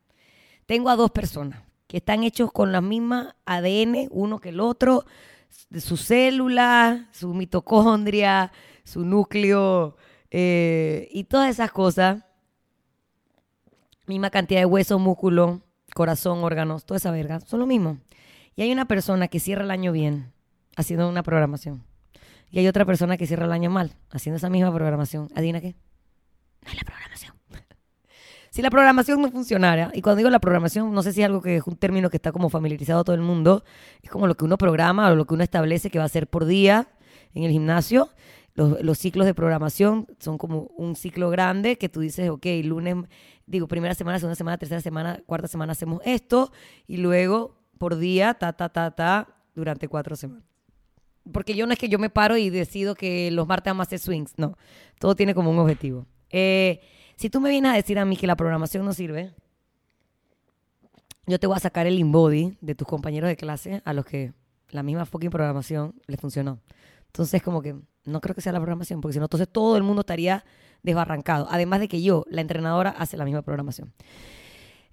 tengo 0.67 0.89
a 0.89 0.97
dos 0.97 1.11
personas 1.11 1.70
que 1.91 1.97
están 1.97 2.23
hechos 2.23 2.53
con 2.53 2.71
la 2.71 2.81
misma 2.81 3.35
ADN, 3.47 4.07
uno 4.13 4.39
que 4.39 4.51
el 4.51 4.61
otro, 4.61 5.05
de 5.71 5.81
su 5.81 5.97
célula, 5.97 7.09
su 7.11 7.35
mitocondria, 7.35 8.53
su 8.85 9.05
núcleo 9.05 9.97
eh, 10.31 11.09
y 11.11 11.25
todas 11.25 11.51
esas 11.51 11.73
cosas, 11.73 12.23
misma 14.07 14.31
cantidad 14.31 14.61
de 14.61 14.67
hueso, 14.67 15.01
músculo, 15.01 15.63
corazón, 15.93 16.45
órganos, 16.45 16.85
toda 16.85 16.99
esa 16.99 17.11
verga, 17.11 17.41
son 17.41 17.59
lo 17.59 17.67
mismo. 17.67 17.99
Y 18.55 18.63
hay 18.63 18.71
una 18.71 18.87
persona 18.87 19.27
que 19.27 19.41
cierra 19.41 19.65
el 19.65 19.73
año 19.73 19.91
bien, 19.91 20.33
haciendo 20.77 21.09
una 21.09 21.25
programación. 21.25 21.83
Y 22.53 22.61
hay 22.61 22.69
otra 22.69 22.85
persona 22.85 23.17
que 23.17 23.27
cierra 23.27 23.47
el 23.47 23.53
año 23.53 23.69
mal, 23.69 23.97
haciendo 24.11 24.37
esa 24.37 24.49
misma 24.49 24.73
programación. 24.73 25.29
¿Adina 25.35 25.61
qué? 25.61 25.75
No 26.63 26.71
es 26.71 26.77
la 26.77 26.85
programación. 26.85 27.40
Si 28.51 28.63
la 28.63 28.71
programación 28.71 29.23
no 29.23 29.31
funcionara, 29.31 29.91
y 29.95 30.03
cuando 30.03 30.19
digo 30.19 30.31
la 30.31 30.41
programación, 30.41 30.93
no 30.93 31.03
sé 31.03 31.13
si 31.13 31.21
es 31.23 31.27
algo 31.27 31.41
que 31.41 31.57
es 31.57 31.67
un 31.67 31.77
término 31.77 32.11
que 32.11 32.17
está 32.17 32.33
como 32.33 32.51
familiarizado 32.51 33.01
a 33.01 33.05
todo 33.05 33.15
el 33.15 33.23
mundo, 33.23 33.65
es 34.03 34.11
como 34.11 34.27
lo 34.27 34.37
que 34.37 34.45
uno 34.45 34.59
programa 34.59 35.09
o 35.11 35.15
lo 35.15 35.25
que 35.25 35.35
uno 35.35 35.45
establece 35.45 35.91
que 35.91 35.99
va 35.99 36.05
a 36.05 36.07
hacer 36.07 36.27
por 36.27 36.45
día 36.45 36.89
en 37.33 37.45
el 37.45 37.53
gimnasio. 37.53 38.11
Los, 38.55 38.83
los, 38.83 38.99
ciclos 38.99 39.27
de 39.27 39.35
programación 39.35 40.09
son 40.19 40.37
como 40.37 40.63
un 40.77 40.97
ciclo 40.97 41.31
grande 41.31 41.79
que 41.79 41.89
tú 41.89 42.01
dices, 42.01 42.29
ok, 42.29 42.45
lunes, 42.65 42.97
digo, 43.47 43.69
primera 43.69 43.95
semana, 43.95 44.19
segunda 44.19 44.35
semana, 44.35 44.59
tercera 44.59 44.81
semana, 44.81 45.23
cuarta 45.25 45.47
semana 45.47 45.73
hacemos 45.73 46.03
esto 46.05 46.51
y 46.89 46.97
luego 46.97 47.61
por 47.79 47.97
día, 47.97 48.35
ta, 48.35 48.53
ta, 48.53 48.69
ta, 48.69 48.91
ta, 48.91 49.29
durante 49.55 49.89
cuatro 49.89 50.17
semanas. 50.17 50.45
Porque 51.33 51.55
yo 51.55 51.67
no 51.67 51.73
es 51.73 51.79
que 51.79 51.89
yo 51.89 51.99
me 51.99 52.11
paro 52.11 52.37
y 52.37 52.51
decido 52.51 52.95
que 52.95 53.31
los 53.31 53.47
martes 53.47 53.71
vamos 53.71 53.85
a 53.85 53.89
hacer 53.89 54.01
swings, 54.01 54.35
no. 54.37 54.59
Todo 54.99 55.15
tiene 55.15 55.35
como 55.35 55.51
un 55.51 55.59
objetivo. 55.59 56.07
Eh, 56.29 56.81
si 57.21 57.29
tú 57.29 57.39
me 57.39 57.51
vienes 57.51 57.71
a 57.71 57.75
decir 57.75 57.99
a 57.99 58.07
mí 58.07 58.17
que 58.17 58.27
la 58.27 58.35
programación 58.35 58.83
no 58.83 58.95
sirve, 58.95 59.35
yo 61.27 61.39
te 61.39 61.47
voy 61.47 61.55
a 61.55 61.61
sacar 61.61 61.87
el 61.87 61.99
inbody 61.99 62.57
de 62.63 62.75
tus 62.75 62.89
compañeros 62.89 63.29
de 63.29 63.37
clase 63.37 63.83
a 63.85 63.93
los 63.93 64.07
que 64.07 64.33
la 64.71 64.83
misma 64.83 65.05
fucking 65.05 65.29
programación 65.29 65.95
les 66.07 66.19
funcionó. 66.19 66.61
Entonces, 67.09 67.43
como 67.43 67.61
que 67.61 67.77
no 68.07 68.23
creo 68.23 68.35
que 68.35 68.41
sea 68.41 68.55
la 68.55 68.59
programación, 68.59 69.03
porque 69.03 69.13
si 69.13 69.19
no, 69.19 69.27
entonces 69.27 69.51
todo 69.53 69.77
el 69.77 69.83
mundo 69.83 70.01
estaría 70.01 70.47
desbarrancado. 70.83 71.47
Además 71.51 71.81
de 71.81 71.89
que 71.89 72.01
yo, 72.01 72.25
la 72.31 72.41
entrenadora, 72.41 72.89
hace 72.89 73.19
la 73.19 73.27
misma 73.27 73.43
programación. 73.43 73.93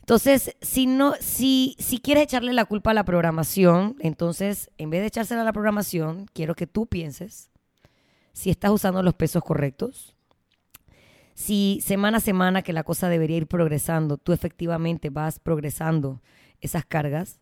Entonces, 0.02 0.54
si, 0.62 0.86
no, 0.86 1.14
si, 1.22 1.78
si 1.80 2.00
quieres 2.00 2.26
echarle 2.26 2.52
la 2.52 2.66
culpa 2.66 2.92
a 2.92 2.94
la 2.94 3.06
programación, 3.06 3.96
entonces, 4.00 4.70
en 4.78 4.90
vez 4.90 5.00
de 5.00 5.08
echársela 5.08 5.44
a 5.44 5.46
la 5.46 5.54
programación, 5.54 6.26
quiero 6.34 6.56
que 6.56 6.68
tú 6.68 6.88
pienses 6.88 7.52
si 8.34 8.50
estás 8.50 8.72
usando 8.72 9.02
los 9.02 9.14
pesos 9.14 9.46
correctos, 9.46 10.17
si 11.38 11.80
semana 11.84 12.18
a 12.18 12.20
semana 12.20 12.64
que 12.64 12.74
la 12.74 12.84
cosa 12.84 13.10
debería 13.10 13.38
ir 13.38 13.46
progresando, 13.46 14.18
tú 14.18 14.34
efectivamente 14.34 15.12
vas 15.12 15.38
progresando 15.38 16.20
esas 16.62 16.84
cargas, 16.84 17.40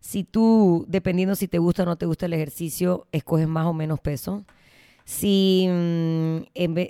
si 0.00 0.24
tú, 0.24 0.86
dependiendo 0.88 1.34
si 1.34 1.46
te 1.46 1.58
gusta 1.58 1.82
o 1.82 1.86
no 1.86 1.96
te 1.96 2.06
gusta 2.06 2.24
el 2.24 2.32
ejercicio, 2.32 3.06
escoges 3.12 3.46
más 3.46 3.66
o 3.66 3.74
menos 3.74 4.00
peso, 4.00 4.46
si 5.04 5.68
mm, 5.68 6.38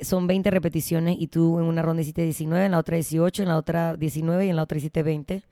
son 0.03 0.29
20 0.29 0.49
repeticiones 0.53 1.17
y 1.19 1.27
tú 1.27 1.59
en 1.59 1.65
una 1.65 1.83
ronda 1.83 2.03
hiciste 2.03 2.23
19, 2.23 2.67
en 2.67 2.71
la 2.71 2.79
otra 2.79 2.95
18, 2.95 3.43
en 3.43 3.49
la 3.49 3.57
otra 3.57 3.97
19 3.97 4.47
y 4.47 4.51
en 4.51 4.55
la 4.55 4.63
otra 4.63 4.79
hiciste 4.79 5.03
20. 5.03 5.43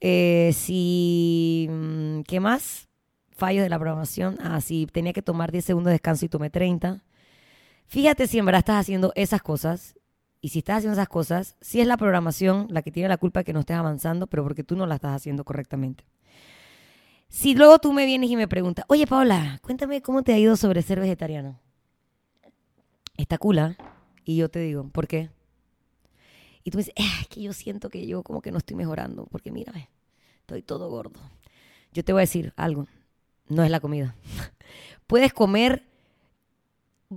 Eh, 0.00 0.52
si, 0.54 1.66
mm, 1.70 2.20
¿qué 2.28 2.40
más? 2.40 2.88
Fallos 3.30 3.62
de 3.62 3.70
la 3.70 3.78
programación. 3.78 4.36
Ah, 4.42 4.60
si 4.60 4.84
tenía 4.84 5.14
que 5.14 5.22
tomar 5.22 5.50
10 5.50 5.64
segundos 5.64 5.88
de 5.88 5.94
descanso 5.94 6.26
y 6.26 6.28
tomé 6.28 6.50
30. 6.50 7.02
Fíjate 7.86 8.26
si 8.26 8.38
en 8.38 8.46
verdad 8.46 8.60
estás 8.60 8.80
haciendo 8.80 9.12
esas 9.14 9.42
cosas. 9.42 9.94
Y 10.40 10.50
si 10.50 10.58
estás 10.58 10.78
haciendo 10.78 10.94
esas 10.94 11.08
cosas, 11.08 11.56
si 11.62 11.80
es 11.80 11.86
la 11.86 11.96
programación 11.96 12.66
la 12.68 12.82
que 12.82 12.90
tiene 12.90 13.08
la 13.08 13.16
culpa 13.16 13.40
de 13.40 13.44
que 13.44 13.52
no 13.54 13.60
estés 13.60 13.76
avanzando, 13.76 14.26
pero 14.26 14.42
porque 14.42 14.62
tú 14.62 14.76
no 14.76 14.84
la 14.86 14.96
estás 14.96 15.16
haciendo 15.16 15.44
correctamente. 15.44 16.04
Si 17.28 17.54
luego 17.54 17.78
tú 17.78 17.92
me 17.92 18.04
vienes 18.04 18.30
y 18.30 18.36
me 18.36 18.46
preguntas, 18.46 18.84
oye 18.88 19.06
Paola, 19.06 19.58
cuéntame 19.62 20.02
cómo 20.02 20.22
te 20.22 20.34
ha 20.34 20.38
ido 20.38 20.56
sobre 20.56 20.82
ser 20.82 21.00
vegetariano. 21.00 21.58
Está 23.16 23.38
cula. 23.38 23.76
¿ah? 23.78 23.94
Y 24.24 24.36
yo 24.36 24.48
te 24.50 24.60
digo, 24.60 24.88
¿por 24.88 25.06
qué? 25.06 25.30
Y 26.62 26.70
tú 26.70 26.78
me 26.78 26.84
dices, 26.84 26.94
ah, 26.98 27.18
es 27.20 27.28
que 27.28 27.42
yo 27.42 27.52
siento 27.52 27.90
que 27.90 28.06
yo 28.06 28.22
como 28.22 28.40
que 28.40 28.50
no 28.50 28.58
estoy 28.58 28.76
mejorando, 28.76 29.26
porque 29.26 29.50
mírame, 29.50 29.90
estoy 30.40 30.62
todo 30.62 30.88
gordo. 30.88 31.20
Yo 31.92 32.04
te 32.04 32.12
voy 32.12 32.20
a 32.20 32.28
decir 32.28 32.52
algo, 32.56 32.86
no 33.48 33.62
es 33.64 33.70
la 33.70 33.80
comida. 33.80 34.14
Puedes 35.06 35.32
comer 35.32 35.86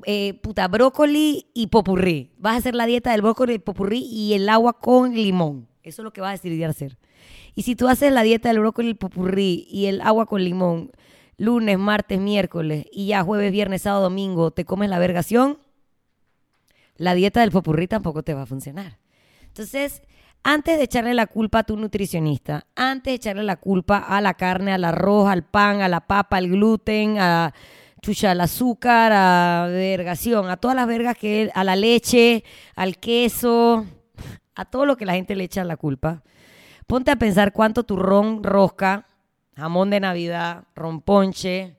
eh, 0.06 0.40
puta 0.42 0.68
brócoli 0.68 1.48
y 1.54 1.68
popurrí. 1.68 2.32
Vas 2.38 2.56
a 2.56 2.58
hacer 2.58 2.76
la 2.76 2.86
dieta 2.86 3.12
del 3.12 3.22
brócoli 3.22 3.56
y 3.56 3.60
popurrí 3.60 4.00
y 4.00 4.34
el 4.34 4.48
agua 4.50 4.80
con 4.80 5.14
limón. 5.14 5.68
Eso 5.84 6.02
es 6.02 6.04
lo 6.04 6.12
que 6.12 6.22
vas 6.22 6.30
a 6.30 6.32
decidir 6.34 6.66
hacer. 6.66 6.98
Y 7.56 7.64
si 7.64 7.76
tú 7.76 7.88
haces 7.88 8.12
la 8.12 8.24
dieta 8.24 8.50
del 8.50 8.60
brócoli, 8.60 8.90
el 8.90 8.98
popurrí 8.98 9.68
y 9.70 9.86
el 9.88 10.02
agua 10.02 10.26
con 10.26 10.44
limón, 10.44 10.92
lunes, 11.38 11.80
martes, 11.80 12.20
miércoles 12.20 12.86
y 12.92 13.08
ya 13.08 13.24
jueves, 13.24 13.52
viernes, 13.52 13.84
sábado, 13.84 14.04
domingo, 14.04 14.52
te 14.52 14.66
comes 14.66 14.90
la 14.90 15.00
vergación, 15.00 15.58
la 16.98 17.14
dieta 17.14 17.42
del 17.42 17.52
popurrí 17.52 17.88
tampoco 17.88 18.24
te 18.24 18.34
va 18.34 18.44
a 18.44 18.46
funcionar. 18.46 19.00
Entonces, 19.44 20.02
antes 20.44 20.78
de 20.78 20.84
echarle 20.84 21.14
la 21.14 21.28
culpa 21.28 21.60
a 21.60 21.64
tu 21.64 21.78
nutricionista, 21.78 22.68
antes 22.76 23.12
de 23.12 23.16
echarle 23.16 23.44
la 23.44 23.58
culpa 23.58 23.98
a 23.98 24.22
la 24.22 24.36
carne, 24.36 24.74
al 24.74 24.84
arroz, 24.84 25.30
al 25.30 25.44
pan, 25.44 25.82
a 25.82 25.90
la 25.90 26.02
papa, 26.02 26.38
al 26.38 26.50
gluten, 26.50 27.20
a 27.20 27.54
chucha, 28.02 28.32
al 28.32 28.42
azúcar, 28.42 29.12
a 29.14 29.68
vergación, 29.70 30.50
a 30.50 30.58
todas 30.58 30.76
las 30.76 30.88
vergas 30.88 31.18
que 31.18 31.52
a 31.54 31.64
la 31.64 31.76
leche, 31.76 32.44
al 32.76 32.98
queso, 32.98 33.86
a 34.56 34.66
todo 34.66 34.86
lo 34.86 34.98
que 34.98 35.06
la 35.06 35.14
gente 35.14 35.36
le 35.36 35.46
echa 35.46 35.64
la 35.64 35.78
culpa. 35.78 36.24
Ponte 36.88 37.12
a 37.12 37.16
pensar 37.18 37.54
cuánto 37.54 37.84
turrón 37.84 38.44
rosca, 38.44 39.08
jamón 39.56 39.90
de 39.90 40.00
Navidad, 40.00 40.64
romponche, 40.76 41.78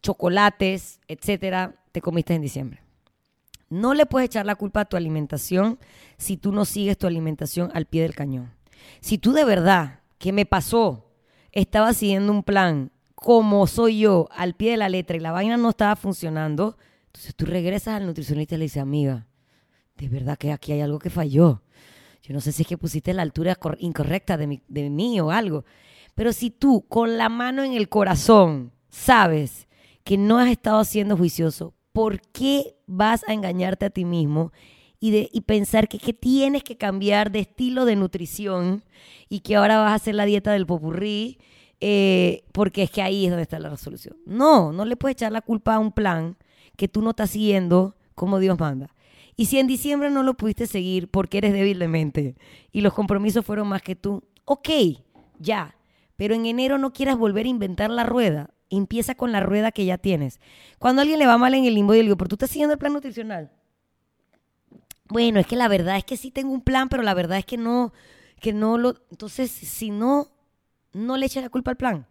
chocolates, 0.00 1.00
etcétera, 1.08 1.74
te 1.92 2.00
comiste 2.00 2.34
en 2.34 2.42
diciembre. 2.42 2.82
No 3.70 3.92
le 3.92 4.06
puedes 4.06 4.26
echar 4.26 4.46
la 4.46 4.54
culpa 4.54 4.80
a 4.80 4.84
tu 4.86 4.96
alimentación 4.96 5.78
si 6.16 6.36
tú 6.36 6.52
no 6.52 6.64
sigues 6.64 6.96
tu 6.96 7.06
alimentación 7.06 7.70
al 7.74 7.84
pie 7.84 8.02
del 8.02 8.14
cañón. 8.14 8.54
Si 9.00 9.18
tú 9.18 9.32
de 9.32 9.44
verdad, 9.44 10.00
¿qué 10.18 10.32
me 10.32 10.46
pasó? 10.46 11.12
Estaba 11.52 11.92
siguiendo 11.92 12.32
un 12.32 12.42
plan 12.42 12.90
como 13.20 13.66
soy 13.66 14.00
yo, 14.00 14.28
al 14.30 14.54
pie 14.54 14.72
de 14.72 14.76
la 14.76 14.88
letra 14.88 15.16
y 15.16 15.20
la 15.20 15.32
vaina 15.32 15.56
no 15.56 15.70
estaba 15.70 15.96
funcionando, 15.96 16.76
entonces 17.06 17.34
tú 17.34 17.46
regresas 17.46 17.94
al 17.94 18.06
nutricionista 18.06 18.54
y 18.54 18.58
le 18.58 18.64
dices, 18.66 18.80
amiga, 18.80 19.26
de 19.96 20.08
verdad 20.08 20.38
que 20.38 20.52
aquí 20.52 20.70
hay 20.70 20.82
algo 20.82 21.00
que 21.00 21.10
falló. 21.10 21.62
Yo 22.22 22.32
no 22.32 22.40
sé 22.40 22.52
si 22.52 22.62
es 22.62 22.68
que 22.68 22.78
pusiste 22.78 23.12
la 23.12 23.22
altura 23.22 23.58
incorrecta 23.78 24.36
de, 24.36 24.60
mí 24.90 25.20
o 25.20 25.32
algo. 25.32 25.64
Pero 26.14 26.32
si 26.32 26.50
tú 26.50 26.86
con 26.88 27.18
la 27.18 27.28
mano 27.28 27.64
en 27.64 27.72
el 27.72 27.88
corazón 27.88 28.72
sabes 28.88 29.66
que 30.04 30.16
no 30.16 30.38
has 30.38 30.48
estado 30.48 30.84
siendo 30.84 31.16
juicioso, 31.16 31.74
¿por 31.92 32.20
qué 32.20 32.76
vas 32.86 33.24
a 33.28 33.32
engañarte 33.32 33.86
a 33.86 33.90
ti 33.90 34.04
mismo 34.04 34.52
y, 35.00 35.10
de, 35.10 35.28
y 35.32 35.40
pensar 35.40 35.88
que, 35.88 36.12
tienes 36.12 36.62
que 36.62 36.76
cambiar 36.76 37.32
de 37.32 37.40
estilo 37.40 37.84
de 37.84 37.96
nutrición 37.96 38.84
y 39.28 39.40
que 39.40 39.56
ahora 39.56 39.78
vas 39.78 39.90
a 39.90 39.94
hacer 39.94 40.14
la 40.14 40.24
dieta 40.24 40.52
del 40.52 40.66
popurrí? 40.66 41.38
Eh, 41.80 42.44
porque 42.52 42.82
es 42.82 42.90
que 42.90 43.02
ahí 43.02 43.24
es 43.24 43.30
donde 43.30 43.42
está 43.42 43.58
la 43.58 43.70
resolución. 43.70 44.16
No, 44.26 44.72
no 44.72 44.84
le 44.84 44.96
puedes 44.96 45.14
echar 45.14 45.32
la 45.32 45.42
culpa 45.42 45.74
a 45.74 45.78
un 45.78 45.92
plan 45.92 46.36
que 46.76 46.88
tú 46.88 47.02
no 47.02 47.10
estás 47.10 47.30
siguiendo 47.30 47.96
como 48.14 48.38
Dios 48.38 48.58
manda. 48.58 48.94
Y 49.36 49.46
si 49.46 49.58
en 49.58 49.68
diciembre 49.68 50.10
no 50.10 50.24
lo 50.24 50.34
pudiste 50.34 50.66
seguir 50.66 51.08
porque 51.08 51.38
eres 51.38 51.52
débil 51.52 51.78
de 51.78 51.86
mente 51.86 52.34
y 52.72 52.80
los 52.80 52.92
compromisos 52.92 53.46
fueron 53.46 53.68
más 53.68 53.82
que 53.82 53.94
tú, 53.94 54.24
ok, 54.44 54.68
ya. 55.38 55.76
Pero 56.16 56.34
en 56.34 56.46
enero 56.46 56.78
no 56.78 56.92
quieras 56.92 57.16
volver 57.16 57.46
a 57.46 57.50
inventar 57.50 57.90
la 57.90 58.02
rueda. 58.02 58.50
Empieza 58.70 59.14
con 59.14 59.30
la 59.30 59.38
rueda 59.38 59.70
que 59.70 59.84
ya 59.84 59.96
tienes. 59.96 60.40
Cuando 60.80 61.00
a 61.00 61.02
alguien 61.02 61.20
le 61.20 61.26
va 61.28 61.38
mal 61.38 61.54
en 61.54 61.64
el 61.64 61.74
limbo, 61.74 61.94
yo 61.94 62.02
digo, 62.02 62.16
pero 62.16 62.28
tú 62.28 62.34
estás 62.34 62.50
siguiendo 62.50 62.72
el 62.72 62.80
plan 62.80 62.92
nutricional. 62.92 63.52
bueno, 65.08 65.38
es 65.38 65.46
que 65.46 65.54
la 65.54 65.68
verdad 65.68 65.96
es 65.96 66.04
que 66.04 66.16
sí 66.16 66.32
tengo 66.32 66.52
un 66.52 66.60
plan, 66.60 66.88
pero 66.88 67.04
la 67.04 67.14
verdad 67.14 67.38
es 67.38 67.46
que 67.46 67.56
no, 67.56 67.92
que 68.40 68.52
no 68.52 68.76
lo... 68.76 68.96
Entonces, 69.10 69.52
si 69.52 69.90
no, 69.90 70.28
no 70.98 71.16
le 71.16 71.26
eches 71.26 71.42
la 71.42 71.48
culpa 71.48 71.70
al 71.70 71.76
plan. 71.76 72.06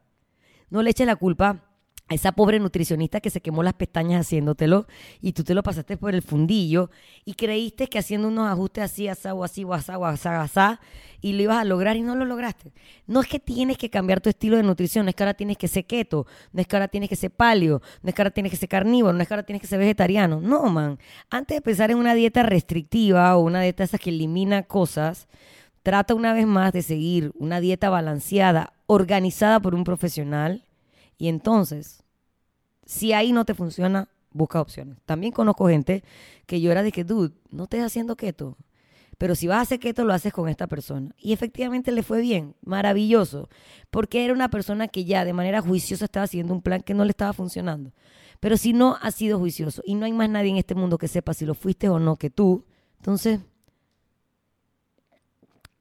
No 0.70 0.82
le 0.82 0.90
eches 0.90 1.08
la 1.08 1.16
culpa 1.16 1.64
a 2.10 2.16
esa 2.16 2.32
pobre 2.32 2.60
nutricionista 2.60 3.20
que 3.20 3.30
se 3.30 3.42
quemó 3.42 3.64
las 3.64 3.74
pestañas 3.74 4.22
haciéndotelo 4.22 4.88
y 5.20 5.34
tú 5.34 5.44
te 5.44 5.54
lo 5.54 5.62
pasaste 5.62 5.98
por 5.98 6.16
el 6.16 6.22
fundillo 6.22 6.90
y 7.26 7.34
creíste 7.34 7.88
que 7.88 8.00
haciendo 8.00 8.30
unos 8.30 8.48
ajustes 8.48 8.86
así, 8.86 9.08
asá, 9.10 9.34
o 9.34 9.44
así, 9.44 9.66
o 9.66 9.74
asá, 9.74 9.98
o 9.98 10.06
asá, 10.06 10.42
asá, 10.42 10.80
y 11.20 11.34
lo 11.34 11.44
ibas 11.44 11.58
a 11.58 11.66
lograr 11.66 11.98
y 11.98 12.02
no 12.02 12.16
lo 12.16 12.24
lograste. 12.24 12.72
No 13.08 13.20
es 13.22 13.28
que 13.28 13.40
tienes 13.40 13.78
que 13.78 13.90
cambiar 13.90 14.22
tu 14.22 14.30
estilo 14.30 14.56
de 14.56 14.64
nutrición, 14.64 15.06
no 15.06 15.10
es 15.10 15.16
que 15.16 15.24
ahora 15.24 15.34
tienes 15.34 15.58
que 15.58 15.68
ser 15.68 15.86
keto, 15.86 16.26
no 16.54 16.62
es 16.62 16.68
que 16.68 16.76
ahora 16.78 16.88
tienes 16.88 17.10
que 17.10 17.18
ser 17.18 17.32
paleo, 17.32 17.82
no 18.02 18.10
es 18.10 18.16
que 18.16 18.22
ahora 18.22 18.32
tienes 18.32 18.52
que 18.52 18.58
ser 18.58 18.70
carnívoro, 18.70 19.14
no 19.14 19.22
es 19.22 19.28
que 19.28 19.34
ahora 19.34 19.46
tienes 19.46 19.62
que 19.62 19.68
ser 19.68 19.80
vegetariano. 19.80 20.40
No, 20.40 20.64
man. 20.70 21.00
Antes 21.30 21.58
de 21.58 21.62
pensar 21.62 21.92
en 21.92 21.98
una 21.98 22.14
dieta 22.14 22.44
restrictiva 22.44 23.36
o 23.36 23.42
una 23.42 23.62
dieta 23.62 23.84
esas 23.84 24.00
que 24.00 24.12
elimina 24.12 24.64
cosas, 24.64 25.28
trata 25.88 26.16
una 26.16 26.34
vez 26.34 26.46
más 26.46 26.74
de 26.74 26.82
seguir 26.82 27.32
una 27.36 27.62
dieta 27.62 27.90
balanceada, 27.90 28.74
organizada 28.88 29.62
por 29.62 29.74
un 29.74 29.86
profesional 29.86 30.66
y 31.18 31.30
entonces, 31.30 32.04
si 32.86 33.14
ahí 33.14 33.32
no 33.32 33.46
te 33.46 33.54
funciona, 33.54 34.10
busca 34.34 34.60
opciones. 34.60 34.98
También 35.06 35.32
conozco 35.32 35.70
gente 35.70 36.04
que 36.46 36.60
yo 36.60 36.74
era 36.74 36.84
de 36.84 36.92
que, 36.92 37.06
dude, 37.06 37.34
no 37.52 37.64
estés 37.64 37.86
haciendo 37.86 38.18
keto. 38.18 38.58
Pero 39.18 39.34
si 39.34 39.48
vas 39.48 39.60
a 39.60 39.62
hacer 39.62 39.80
keto, 39.80 40.04
lo 40.04 40.12
haces 40.12 40.34
con 40.34 40.50
esta 40.50 40.68
persona. 40.68 41.16
Y 41.20 41.32
efectivamente 41.32 41.94
le 41.94 42.04
fue 42.04 42.20
bien, 42.20 42.54
maravilloso, 42.66 43.48
porque 43.90 44.26
era 44.26 44.34
una 44.34 44.50
persona 44.50 44.90
que 44.90 45.06
ya 45.06 45.24
de 45.24 45.32
manera 45.32 45.62
juiciosa 45.62 46.04
estaba 46.04 46.26
haciendo 46.26 46.54
un 46.54 46.62
plan 46.62 46.82
que 46.82 46.96
no 46.96 47.06
le 47.06 47.12
estaba 47.12 47.32
funcionando. 47.32 47.94
Pero 48.42 48.58
si 48.58 48.74
no 48.74 48.98
ha 49.02 49.12
sido 49.12 49.40
juicioso 49.40 49.82
y 49.86 49.96
no 49.96 50.06
hay 50.06 50.12
más 50.12 50.30
nadie 50.30 50.50
en 50.50 50.58
este 50.58 50.76
mundo 50.76 50.98
que 50.98 51.08
sepa 51.08 51.34
si 51.34 51.46
lo 51.46 51.54
fuiste 51.54 51.88
o 51.88 51.98
no 51.98 52.18
que 52.18 52.30
tú, 52.30 52.66
entonces, 52.98 53.40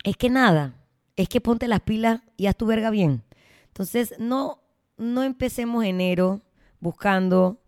es 0.07 0.17
que 0.17 0.31
nada, 0.31 0.77
es 1.17 1.29
que 1.29 1.41
ponte 1.41 1.67
las 1.67 1.81
pilas 1.81 2.21
y 2.37 2.47
haz 2.47 2.57
tu 2.57 2.65
verga 2.65 2.91
bien. 2.91 3.25
Entonces, 3.67 4.15
no 4.21 4.63
no 4.97 5.25
empecemos 5.25 5.85
enero 5.85 6.43
buscando 6.79 7.61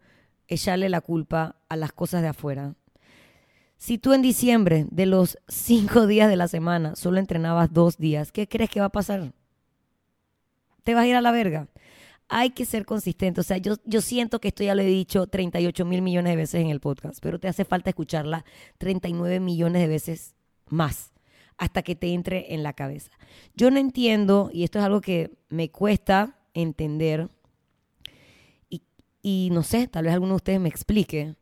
echarle 0.46 0.88
la 0.88 1.00
culpa 1.00 1.56
a 1.68 1.74
las 1.74 1.92
cosas 1.92 2.22
de 2.22 2.28
afuera. 2.28 2.76
Si 3.76 3.98
tú 3.98 4.12
en 4.12 4.22
diciembre, 4.22 4.86
de 4.92 5.06
los 5.06 5.36
cinco 5.48 6.06
días 6.06 6.28
de 6.28 6.36
la 6.36 6.46
semana, 6.46 6.94
solo 6.94 7.18
entrenabas 7.18 7.72
dos 7.72 7.98
días, 7.98 8.30
¿qué 8.30 8.46
crees 8.46 8.70
que 8.70 8.78
va 8.78 8.86
a 8.86 8.92
pasar? 8.92 9.32
Te 10.84 10.94
vas 10.94 11.02
a 11.02 11.08
ir 11.08 11.16
a 11.16 11.20
la 11.20 11.32
verga. 11.32 11.66
Hay 12.28 12.50
que 12.50 12.66
ser 12.66 12.86
consistente. 12.86 13.40
O 13.40 13.44
sea, 13.44 13.56
yo, 13.56 13.74
yo 13.84 14.00
siento 14.00 14.40
que 14.40 14.48
esto 14.48 14.62
ya 14.62 14.76
lo 14.76 14.82
he 14.82 14.86
dicho 14.86 15.26
38 15.26 15.84
mil 15.84 16.02
millones 16.02 16.30
de 16.30 16.36
veces 16.36 16.60
en 16.60 16.70
el 16.70 16.78
podcast, 16.78 17.18
pero 17.20 17.40
te 17.40 17.48
hace 17.48 17.64
falta 17.64 17.90
escucharla 17.90 18.44
39 18.78 19.40
millones 19.40 19.82
de 19.82 19.88
veces 19.88 20.36
más 20.68 21.12
hasta 21.58 21.82
que 21.82 21.96
te 21.96 22.14
entre 22.14 22.54
en 22.54 22.62
la 22.62 22.72
cabeza. 22.72 23.10
Yo 23.54 23.70
no 23.70 23.78
entiendo, 23.78 24.50
y 24.52 24.64
esto 24.64 24.78
es 24.78 24.84
algo 24.84 25.00
que 25.00 25.32
me 25.48 25.70
cuesta 25.70 26.38
entender, 26.54 27.28
y, 29.20 29.50
no 29.52 29.64
sé, 29.64 29.88
tal 29.88 30.04
vez 30.04 30.14
alguno 30.14 30.34
de 30.34 30.36
ustedes 30.36 30.60
me 30.60 30.68
explique, 30.68 31.34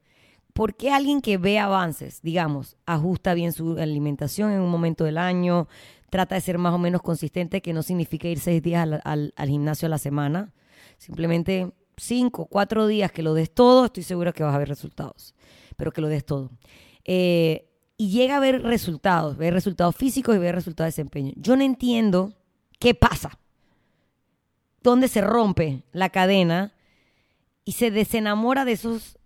¿por 0.55 0.75
qué 0.75 0.91
alguien 0.91 1.21
que 1.21 1.37
ve 1.37 1.59
avances, 1.59 2.21
digamos, 2.23 2.77
ajusta 2.87 3.35
bien 3.35 3.53
su 3.53 3.79
alimentación 3.79 4.51
en 4.51 4.61
un 4.61 4.71
momento 4.71 5.05
del 5.05 5.19
año, 5.19 5.69
trata 6.11 6.35
de 6.35 6.41
ser 6.41 6.59
más 6.59 6.73
o 6.73 6.79
menos 6.79 7.03
consistente, 7.03 7.61
que 7.61 7.75
no 7.75 7.83
significa 7.83 8.29
ir 8.29 8.41
seis 8.41 8.63
días 8.63 8.89
al, 9.05 9.35
gimnasio 9.37 9.87
a 9.87 9.91
la 9.91 9.99
semana, 9.99 10.53
simplemente 10.97 11.73
cinco, 11.97 12.47
cuatro 12.47 12.87
días 12.87 13.13
que 13.13 13.23
lo 13.23 13.35
des 13.35 13.53
todo, 13.53 13.85
estoy 13.85 14.03
seguro 14.03 14.33
que 14.33 14.43
vas 14.43 14.55
a 14.55 14.59
ver 14.59 14.69
resultados, 14.69 15.35
pero 15.77 15.93
que 15.93 16.01
lo 16.01 16.09
des 16.09 16.25
todo. 16.25 16.51
Eh, 17.05 17.66
y 17.97 18.11
llega 18.11 18.37
a 18.37 18.41
ver 18.41 18.63
resultados, 18.63 19.37
ver 19.37 19.55
resultados 19.55 19.97
físicos 19.97 20.37
y 20.37 20.39
ver 20.39 20.55
resultados 20.55 20.87
de 20.87 21.03
desempeño. 21.03 21.33
Yo 21.37 21.57
no 21.57 21.63
entiendo 21.63 22.35
qué 22.79 22.95
pasa 22.95 23.39
donde 24.83 25.09
se 25.09 25.21
rompe 25.21 25.83
la 25.93 26.11
cadena 26.11 26.73
y 27.65 27.73
se 27.73 27.91
desenamora 27.91 28.65
de 28.65 28.73
esos, 28.73 29.19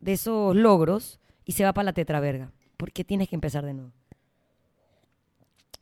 de 0.00 0.12
esos 0.12 0.54
logros 0.54 1.18
y 1.44 1.52
se 1.52 1.64
va 1.64 1.72
para 1.72 1.86
la 1.86 1.92
tetraverga. 1.92 2.52
Porque 2.76 3.04
tienes 3.04 3.28
que 3.28 3.36
empezar 3.36 3.64
de 3.64 3.72
nuevo. 3.72 3.92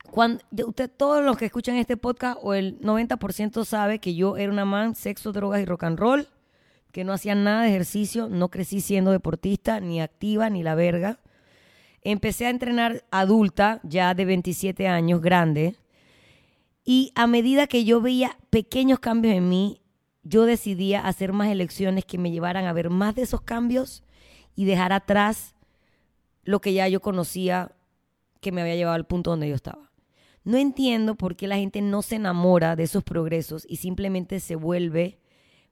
Cuando, 0.09 0.41
usted, 0.65 0.89
todos 0.89 1.23
los 1.25 1.35
que 1.37 1.45
escuchan 1.45 1.75
este 1.75 1.97
podcast, 1.97 2.39
o 2.41 2.53
el 2.53 2.79
90% 2.79 3.65
sabe 3.65 3.99
que 3.99 4.15
yo 4.15 4.37
era 4.37 4.51
una 4.51 4.63
man, 4.63 4.95
sexo, 4.95 5.33
drogas 5.33 5.61
y 5.61 5.65
rock 5.65 5.83
and 5.83 5.99
roll, 5.99 6.29
que 6.93 7.03
no 7.03 7.11
hacía 7.11 7.35
nada 7.35 7.63
de 7.63 7.69
ejercicio, 7.69 8.29
no 8.29 8.49
crecí 8.49 8.79
siendo 8.79 9.11
deportista, 9.11 9.81
ni 9.81 9.99
activa, 9.99 10.49
ni 10.49 10.63
la 10.63 10.75
verga. 10.75 11.19
Empecé 12.05 12.45
a 12.45 12.51
entrenar 12.51 13.03
adulta, 13.09 13.81
ya 13.83 14.13
de 14.13 14.25
27 14.25 14.87
años, 14.87 15.21
grande, 15.21 15.75
y 16.83 17.11
a 17.15 17.25
medida 17.25 17.65
que 17.65 17.83
yo 17.83 17.99
veía 17.99 18.37
pequeños 18.51 18.99
cambios 18.99 19.33
en 19.33 19.49
mí, 19.49 19.81
yo 20.21 20.45
decidía 20.45 21.01
hacer 21.01 21.33
más 21.33 21.49
elecciones 21.49 22.05
que 22.05 22.19
me 22.19 22.29
llevaran 22.29 22.65
a 22.65 22.73
ver 22.73 22.91
más 22.91 23.15
de 23.15 23.23
esos 23.23 23.41
cambios 23.41 24.03
y 24.55 24.65
dejar 24.65 24.93
atrás 24.93 25.55
lo 26.43 26.61
que 26.61 26.73
ya 26.73 26.87
yo 26.87 27.01
conocía 27.01 27.71
que 28.39 28.51
me 28.51 28.61
había 28.61 28.75
llevado 28.75 28.95
al 28.95 29.07
punto 29.07 29.31
donde 29.31 29.49
yo 29.49 29.55
estaba. 29.55 29.91
No 30.43 30.57
entiendo 30.57 31.15
por 31.15 31.35
qué 31.35 31.47
la 31.47 31.57
gente 31.57 31.81
no 31.81 32.03
se 32.03 32.17
enamora 32.17 32.75
de 32.75 32.83
esos 32.83 33.03
progresos 33.03 33.65
y 33.67 33.77
simplemente 33.77 34.39
se 34.39 34.55
vuelve 34.55 35.17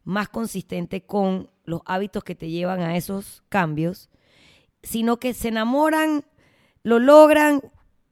más 0.03 0.29
consistente 0.29 1.05
con 1.05 1.51
los 1.63 1.81
hábitos 1.85 2.23
que 2.23 2.33
te 2.33 2.49
llevan 2.49 2.81
a 2.81 2.97
esos 2.97 3.43
cambios, 3.49 4.09
sino 4.83 5.17
que 5.17 5.33
se 5.33 5.47
enamoran, 5.47 6.23
lo 6.83 6.99
logran, 6.99 7.61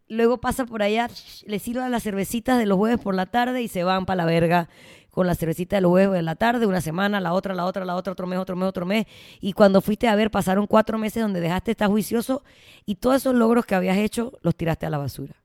luego 0.07 0.39
pasa 0.39 0.65
por 0.65 0.81
allá, 0.81 1.09
le 1.45 1.59
sirvan 1.59 1.91
las 1.91 2.03
cervecitas 2.03 2.57
de 2.57 2.65
los 2.65 2.77
jueves 2.77 2.99
por 2.99 3.15
la 3.15 3.25
tarde 3.27 3.61
y 3.61 3.67
se 3.67 3.83
van 3.83 4.05
para 4.05 4.23
la 4.23 4.25
verga 4.25 4.69
con 5.11 5.27
la 5.27 5.35
cervecita 5.35 5.75
de 5.75 5.81
los 5.81 5.89
jueves 5.89 6.13
de 6.13 6.21
la 6.21 6.35
tarde, 6.35 6.65
una 6.65 6.81
semana, 6.81 7.19
la 7.19 7.33
otra, 7.33 7.53
la 7.53 7.65
otra, 7.65 7.83
la 7.83 7.95
otra, 7.95 8.13
otro 8.13 8.27
mes, 8.27 8.39
otro 8.39 8.55
mes, 8.55 8.67
otro 8.67 8.85
mes. 8.85 9.05
Y 9.41 9.53
cuando 9.53 9.81
fuiste 9.81 10.07
a 10.07 10.15
ver, 10.15 10.31
pasaron 10.31 10.67
cuatro 10.67 10.97
meses 10.97 11.21
donde 11.21 11.41
dejaste 11.41 11.71
estar 11.71 11.89
juicioso 11.89 12.43
y 12.85 12.95
todos 12.95 13.17
esos 13.17 13.35
logros 13.35 13.65
que 13.65 13.75
habías 13.75 13.97
hecho 13.97 14.33
los 14.41 14.55
tiraste 14.55 14.85
a 14.85 14.89
la 14.89 14.97
basura. 14.97 15.35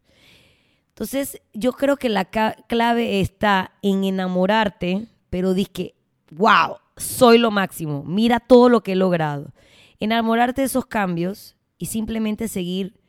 Entonces, 0.90 1.42
yo 1.52 1.72
creo 1.72 1.96
que 1.96 2.08
la 2.08 2.24
clave 2.24 3.20
está 3.20 3.72
en 3.82 4.04
enamorarte, 4.04 5.08
pero 5.30 5.52
di 5.52 5.66
que, 5.66 5.94
wow, 6.30 6.76
soy 6.96 7.36
lo 7.38 7.50
máximo, 7.50 8.02
mira 8.04 8.40
todo 8.40 8.68
lo 8.68 8.82
que 8.82 8.92
he 8.92 8.96
logrado. 8.96 9.52
Enamorarte 10.00 10.62
de 10.62 10.66
esos 10.66 10.86
cambios 10.86 11.56
y 11.78 11.86
simplemente 11.86 12.48
seguir 12.48 13.00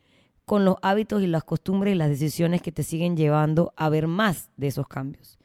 con 0.44 0.64
los 0.64 0.76
hábitos 0.82 1.22
y 1.22 1.26
las 1.26 1.44
costumbres 1.44 1.94
y 1.94 1.98
las 1.98 2.08
decisiones 2.08 2.62
que 2.62 2.72
te 2.72 2.82
siguen 2.82 3.16
llevando 3.16 3.72
a 3.76 3.88
ver 3.88 4.06
más 4.06 4.50
de 4.56 4.68
esos 4.68 4.88
cambios. 4.88 5.38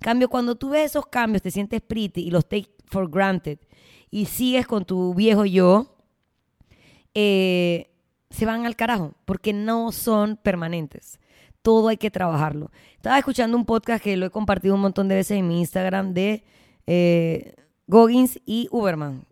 Cambio, 0.00 0.28
cuando 0.28 0.54
tú 0.54 0.70
ves 0.70 0.92
esos 0.92 1.06
cambios, 1.06 1.42
te 1.42 1.50
sientes 1.50 1.80
pretty 1.80 2.22
y 2.22 2.30
los 2.30 2.48
take 2.48 2.70
for 2.86 3.10
granted 3.10 3.58
y 4.10 4.26
sigues 4.26 4.66
con 4.66 4.84
tu 4.84 5.14
viejo 5.14 5.44
yo, 5.44 5.96
eh, 7.14 7.90
se 8.30 8.46
van 8.46 8.66
al 8.66 8.76
carajo 8.76 9.14
porque 9.24 9.52
no 9.52 9.92
son 9.92 10.36
permanentes. 10.36 11.18
Todo 11.62 11.88
hay 11.88 11.96
que 11.96 12.10
trabajarlo. 12.10 12.70
Estaba 12.94 13.18
escuchando 13.18 13.56
un 13.56 13.66
podcast 13.66 14.02
que 14.02 14.16
lo 14.16 14.26
he 14.26 14.30
compartido 14.30 14.74
un 14.74 14.80
montón 14.80 15.08
de 15.08 15.16
veces 15.16 15.38
en 15.38 15.48
mi 15.48 15.60
Instagram 15.60 16.14
de 16.14 16.44
eh, 16.86 17.54
Goggins 17.86 18.40
y 18.46 18.68
Uberman. 18.70 19.26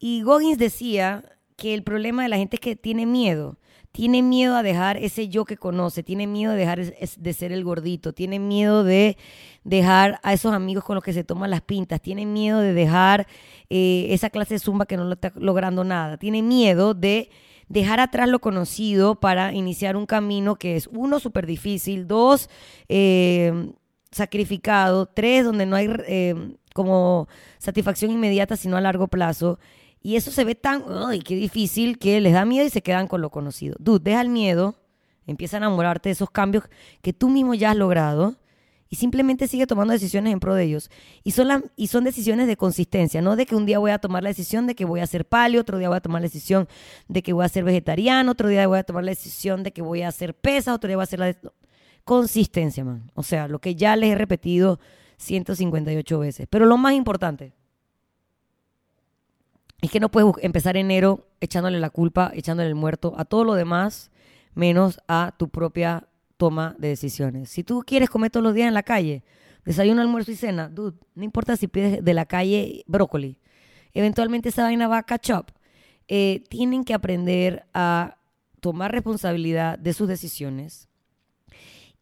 Y 0.00 0.22
Goggins 0.22 0.58
decía 0.58 1.22
que 1.56 1.74
el 1.74 1.84
problema 1.84 2.24
de 2.24 2.30
la 2.30 2.38
gente 2.38 2.56
es 2.56 2.60
que 2.60 2.74
tiene 2.74 3.06
miedo 3.06 3.60
tiene 3.92 4.22
miedo 4.22 4.56
a 4.56 4.62
dejar 4.62 4.96
ese 4.98 5.28
yo 5.28 5.44
que 5.44 5.56
conoce, 5.56 6.02
tiene 6.02 6.26
miedo 6.26 6.52
de 6.52 6.58
dejar 6.58 6.80
de 6.80 7.32
ser 7.32 7.52
el 7.52 7.64
gordito, 7.64 8.12
tiene 8.12 8.38
miedo 8.38 8.84
de 8.84 9.16
dejar 9.64 10.20
a 10.22 10.32
esos 10.32 10.54
amigos 10.54 10.84
con 10.84 10.94
los 10.94 11.02
que 11.02 11.12
se 11.12 11.24
toman 11.24 11.50
las 11.50 11.62
pintas, 11.62 12.00
tiene 12.00 12.24
miedo 12.24 12.60
de 12.60 12.72
dejar 12.72 13.26
eh, 13.68 14.06
esa 14.10 14.30
clase 14.30 14.54
de 14.54 14.60
zumba 14.60 14.86
que 14.86 14.96
no 14.96 15.04
lo 15.04 15.14
está 15.14 15.32
logrando 15.36 15.82
nada, 15.82 16.18
tiene 16.18 16.40
miedo 16.42 16.94
de 16.94 17.30
dejar 17.68 18.00
atrás 18.00 18.28
lo 18.28 18.38
conocido 18.38 19.18
para 19.18 19.52
iniciar 19.52 19.96
un 19.96 20.06
camino 20.06 20.56
que 20.56 20.76
es, 20.76 20.88
uno, 20.92 21.18
súper 21.18 21.46
difícil, 21.46 22.06
dos, 22.06 22.48
eh, 22.88 23.72
sacrificado, 24.12 25.06
tres, 25.06 25.44
donde 25.44 25.66
no 25.66 25.76
hay 25.76 25.88
eh, 26.06 26.34
como 26.74 27.28
satisfacción 27.58 28.12
inmediata, 28.12 28.56
sino 28.56 28.76
a 28.76 28.80
largo 28.80 29.08
plazo. 29.08 29.58
Y 30.02 30.16
eso 30.16 30.30
se 30.30 30.44
ve 30.44 30.54
tan, 30.54 30.84
ay, 31.06 31.20
qué 31.20 31.34
difícil, 31.34 31.98
que 31.98 32.20
les 32.20 32.32
da 32.32 32.44
miedo 32.44 32.66
y 32.66 32.70
se 32.70 32.82
quedan 32.82 33.06
con 33.06 33.20
lo 33.20 33.30
conocido. 33.30 33.76
Dude, 33.78 34.02
deja 34.02 34.22
el 34.22 34.30
miedo, 34.30 34.76
empieza 35.26 35.56
a 35.56 35.58
enamorarte 35.58 36.08
de 36.08 36.12
esos 36.12 36.30
cambios 36.30 36.64
que 37.02 37.12
tú 37.12 37.28
mismo 37.28 37.54
ya 37.54 37.70
has 37.70 37.76
logrado 37.76 38.36
y 38.88 38.96
simplemente 38.96 39.46
sigue 39.46 39.66
tomando 39.66 39.92
decisiones 39.92 40.32
en 40.32 40.40
pro 40.40 40.54
de 40.54 40.64
ellos. 40.64 40.90
Y 41.22 41.30
son, 41.30 41.70
y 41.76 41.86
son 41.86 42.02
decisiones 42.02 42.48
de 42.48 42.56
consistencia, 42.56 43.22
no 43.22 43.36
de 43.36 43.46
que 43.46 43.54
un 43.54 43.66
día 43.66 43.78
voy 43.78 43.92
a 43.92 43.98
tomar 43.98 44.22
la 44.22 44.30
decisión 44.30 44.66
de 44.66 44.74
que 44.74 44.84
voy 44.84 45.00
a 45.00 45.06
ser 45.06 45.26
palio, 45.26 45.60
otro 45.60 45.78
día 45.78 45.88
voy 45.88 45.98
a 45.98 46.00
tomar 46.00 46.22
la 46.22 46.26
decisión 46.26 46.66
de 47.06 47.22
que 47.22 47.32
voy 47.32 47.44
a 47.44 47.48
ser 47.48 47.62
vegetariano, 47.62 48.32
otro 48.32 48.48
día 48.48 48.66
voy 48.66 48.78
a 48.78 48.82
tomar 48.82 49.04
la 49.04 49.10
decisión 49.10 49.62
de 49.62 49.72
que 49.72 49.82
voy 49.82 50.02
a 50.02 50.08
hacer 50.08 50.34
pesa, 50.34 50.74
otro 50.74 50.88
día 50.88 50.96
voy 50.96 51.02
a 51.02 51.04
hacer 51.04 51.18
la... 51.20 51.36
Consistencia, 52.02 52.82
man. 52.82 53.12
O 53.14 53.22
sea, 53.22 53.46
lo 53.46 53.60
que 53.60 53.76
ya 53.76 53.94
les 53.94 54.12
he 54.12 54.14
repetido 54.16 54.80
158 55.18 56.18
veces. 56.18 56.46
Pero 56.50 56.66
lo 56.66 56.76
más 56.76 56.94
importante, 56.94 57.52
es 59.80 59.90
que 59.90 60.00
no 60.00 60.10
puedes 60.10 60.32
empezar 60.42 60.76
enero 60.76 61.26
echándole 61.40 61.80
la 61.80 61.90
culpa, 61.90 62.30
echándole 62.34 62.68
el 62.68 62.74
muerto 62.74 63.14
a 63.16 63.24
todo 63.24 63.44
lo 63.44 63.54
demás, 63.54 64.10
menos 64.54 65.00
a 65.08 65.34
tu 65.38 65.48
propia 65.48 66.06
toma 66.36 66.74
de 66.78 66.88
decisiones. 66.88 67.50
Si 67.50 67.64
tú 67.64 67.82
quieres 67.86 68.10
comer 68.10 68.30
todos 68.30 68.44
los 68.44 68.54
días 68.54 68.68
en 68.68 68.74
la 68.74 68.82
calle, 68.82 69.22
desayuno, 69.64 70.02
almuerzo 70.02 70.32
y 70.32 70.36
cena, 70.36 70.68
dude, 70.68 70.96
no 71.14 71.24
importa 71.24 71.56
si 71.56 71.68
pides 71.68 72.04
de 72.04 72.14
la 72.14 72.26
calle 72.26 72.84
brócoli, 72.86 73.38
eventualmente 73.94 74.50
esa 74.50 74.64
vaina 74.64 74.88
va 74.88 74.98
a 74.98 75.02
catch 75.02 75.30
up. 75.30 75.46
Eh, 76.08 76.42
tienen 76.48 76.84
que 76.84 76.94
aprender 76.94 77.64
a 77.72 78.16
tomar 78.60 78.92
responsabilidad 78.92 79.78
de 79.78 79.92
sus 79.92 80.08
decisiones. 80.08 80.88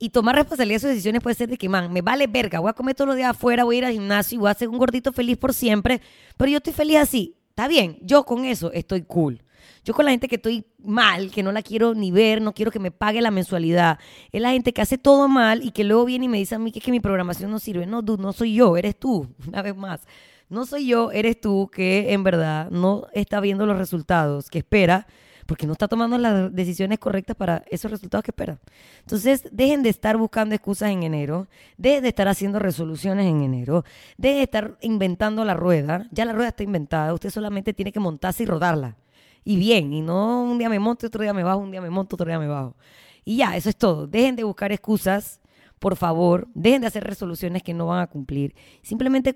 Y 0.01 0.11
tomar 0.11 0.37
responsabilidad 0.37 0.77
de 0.77 0.81
sus 0.81 0.91
decisiones 0.91 1.23
puede 1.23 1.35
ser 1.35 1.49
de 1.49 1.59
que, 1.59 1.69
man, 1.69 1.93
me 1.93 2.03
vale 2.03 2.29
verga, 2.29 2.61
voy 2.61 2.71
a 2.71 2.73
comer 2.73 2.95
todos 2.95 3.09
los 3.09 3.17
días 3.17 3.31
afuera, 3.31 3.65
voy 3.65 3.77
a 3.77 3.79
ir 3.79 3.85
al 3.85 3.93
gimnasio, 3.93 4.39
voy 4.39 4.51
a 4.51 4.55
ser 4.55 4.69
un 4.69 4.79
gordito 4.79 5.13
feliz 5.13 5.37
por 5.37 5.53
siempre, 5.53 6.01
pero 6.37 6.51
yo 6.51 6.59
estoy 6.59 6.73
feliz 6.73 6.99
así. 6.99 7.38
Está 7.59 7.67
bien, 7.67 7.99
yo 8.03 8.23
con 8.23 8.45
eso 8.45 8.71
estoy 8.71 9.03
cool. 9.03 9.43
Yo 9.85 9.93
con 9.93 10.05
la 10.05 10.13
gente 10.13 10.29
que 10.29 10.37
estoy 10.37 10.65
mal, 10.79 11.33
que 11.33 11.43
no 11.43 11.51
la 11.51 11.61
quiero 11.61 11.93
ni 11.93 12.13
ver, 12.13 12.41
no 12.41 12.55
quiero 12.55 12.71
que 12.71 12.79
me 12.79 12.93
pague 12.93 13.21
la 13.21 13.33
mensualidad, 13.33 13.99
es 14.31 14.41
la 14.41 14.53
gente 14.53 14.73
que 14.73 14.81
hace 14.81 14.97
todo 14.97 15.27
mal 15.27 15.65
y 15.65 15.73
que 15.73 15.83
luego 15.83 16.05
viene 16.05 16.27
y 16.27 16.29
me 16.29 16.39
dice 16.39 16.55
a 16.55 16.61
mí 16.61 16.71
que, 16.71 16.79
es 16.79 16.85
que 16.85 16.93
mi 16.93 17.01
programación 17.01 17.51
no 17.51 17.59
sirve. 17.59 17.85
No, 17.85 18.01
dude, 18.01 18.23
no 18.23 18.33
soy 18.33 18.55
yo, 18.55 18.77
eres 18.77 18.97
tú, 18.97 19.27
una 19.49 19.63
vez 19.63 19.75
más. 19.75 20.07
No 20.49 20.67
soy 20.67 20.87
yo, 20.87 21.11
eres 21.11 21.41
tú 21.41 21.69
que 21.73 22.13
en 22.13 22.23
verdad 22.23 22.71
no 22.71 23.09
está 23.13 23.41
viendo 23.41 23.67
los 23.67 23.77
resultados 23.77 24.51
que 24.51 24.59
espera 24.59 25.09
porque 25.49 25.67
no 25.67 25.73
está 25.73 25.89
tomando 25.89 26.19
las 26.19 26.55
decisiones 26.55 26.99
correctas 26.99 27.35
para 27.35 27.65
esos 27.71 27.91
resultados 27.91 28.23
que 28.23 28.33
espera. 28.33 28.59
Entonces, 29.01 29.49
dejen 29.51 29.83
de 29.83 29.89
estar 29.89 30.19
buscando 30.19 30.55
excusas 30.55 30.91
en 30.91 31.05
enero, 31.05 31.49
dejen 31.79 32.03
de 32.03 32.11
estar 32.11 32.29
haciendo 32.29 32.59
resoluciones 32.59 33.25
en 33.25 33.41
enero, 33.41 33.83
dejen 34.19 34.37
de 34.37 34.43
estar 34.43 34.77
inventando 34.83 35.47
la 35.47 35.55
rueda. 35.55 36.07
Ya 36.11 36.27
la 36.27 36.35
rueda 36.35 36.51
está 36.51 36.65
inventada, 36.65 37.15
usted 37.15 37.31
solamente 37.31 37.73
tiene 37.73 37.93
que 37.93 37.99
montarse 37.99 38.43
y 38.43 38.47
rodarla. 38.47 38.99
Y 39.43 39.57
bien, 39.57 39.91
y 39.95 40.03
no 40.03 40.43
un 40.43 40.59
día 40.59 40.69
me 40.69 40.79
monto, 40.79 41.07
otro 41.07 41.23
día 41.23 41.33
me 41.33 41.43
bajo, 41.43 41.61
un 41.61 41.71
día 41.71 41.81
me 41.81 41.89
monto, 41.89 42.17
otro 42.17 42.27
día 42.27 42.39
me 42.39 42.47
bajo. 42.47 42.77
Y 43.25 43.39
ya, 43.39 43.57
eso 43.57 43.71
es 43.71 43.77
todo. 43.77 44.07
Dejen 44.07 44.37
de 44.37 44.45
buscar 44.45 44.71
excusas 44.71 45.41
por 45.79 45.97
favor, 45.97 46.49
dejen 46.53 46.83
de 46.83 46.89
hacer 46.89 47.05
resoluciones 47.05 47.63
que 47.63 47.73
no 47.73 47.87
van 47.87 48.01
a 48.01 48.09
cumplir. 48.09 48.55
Simplemente 48.83 49.33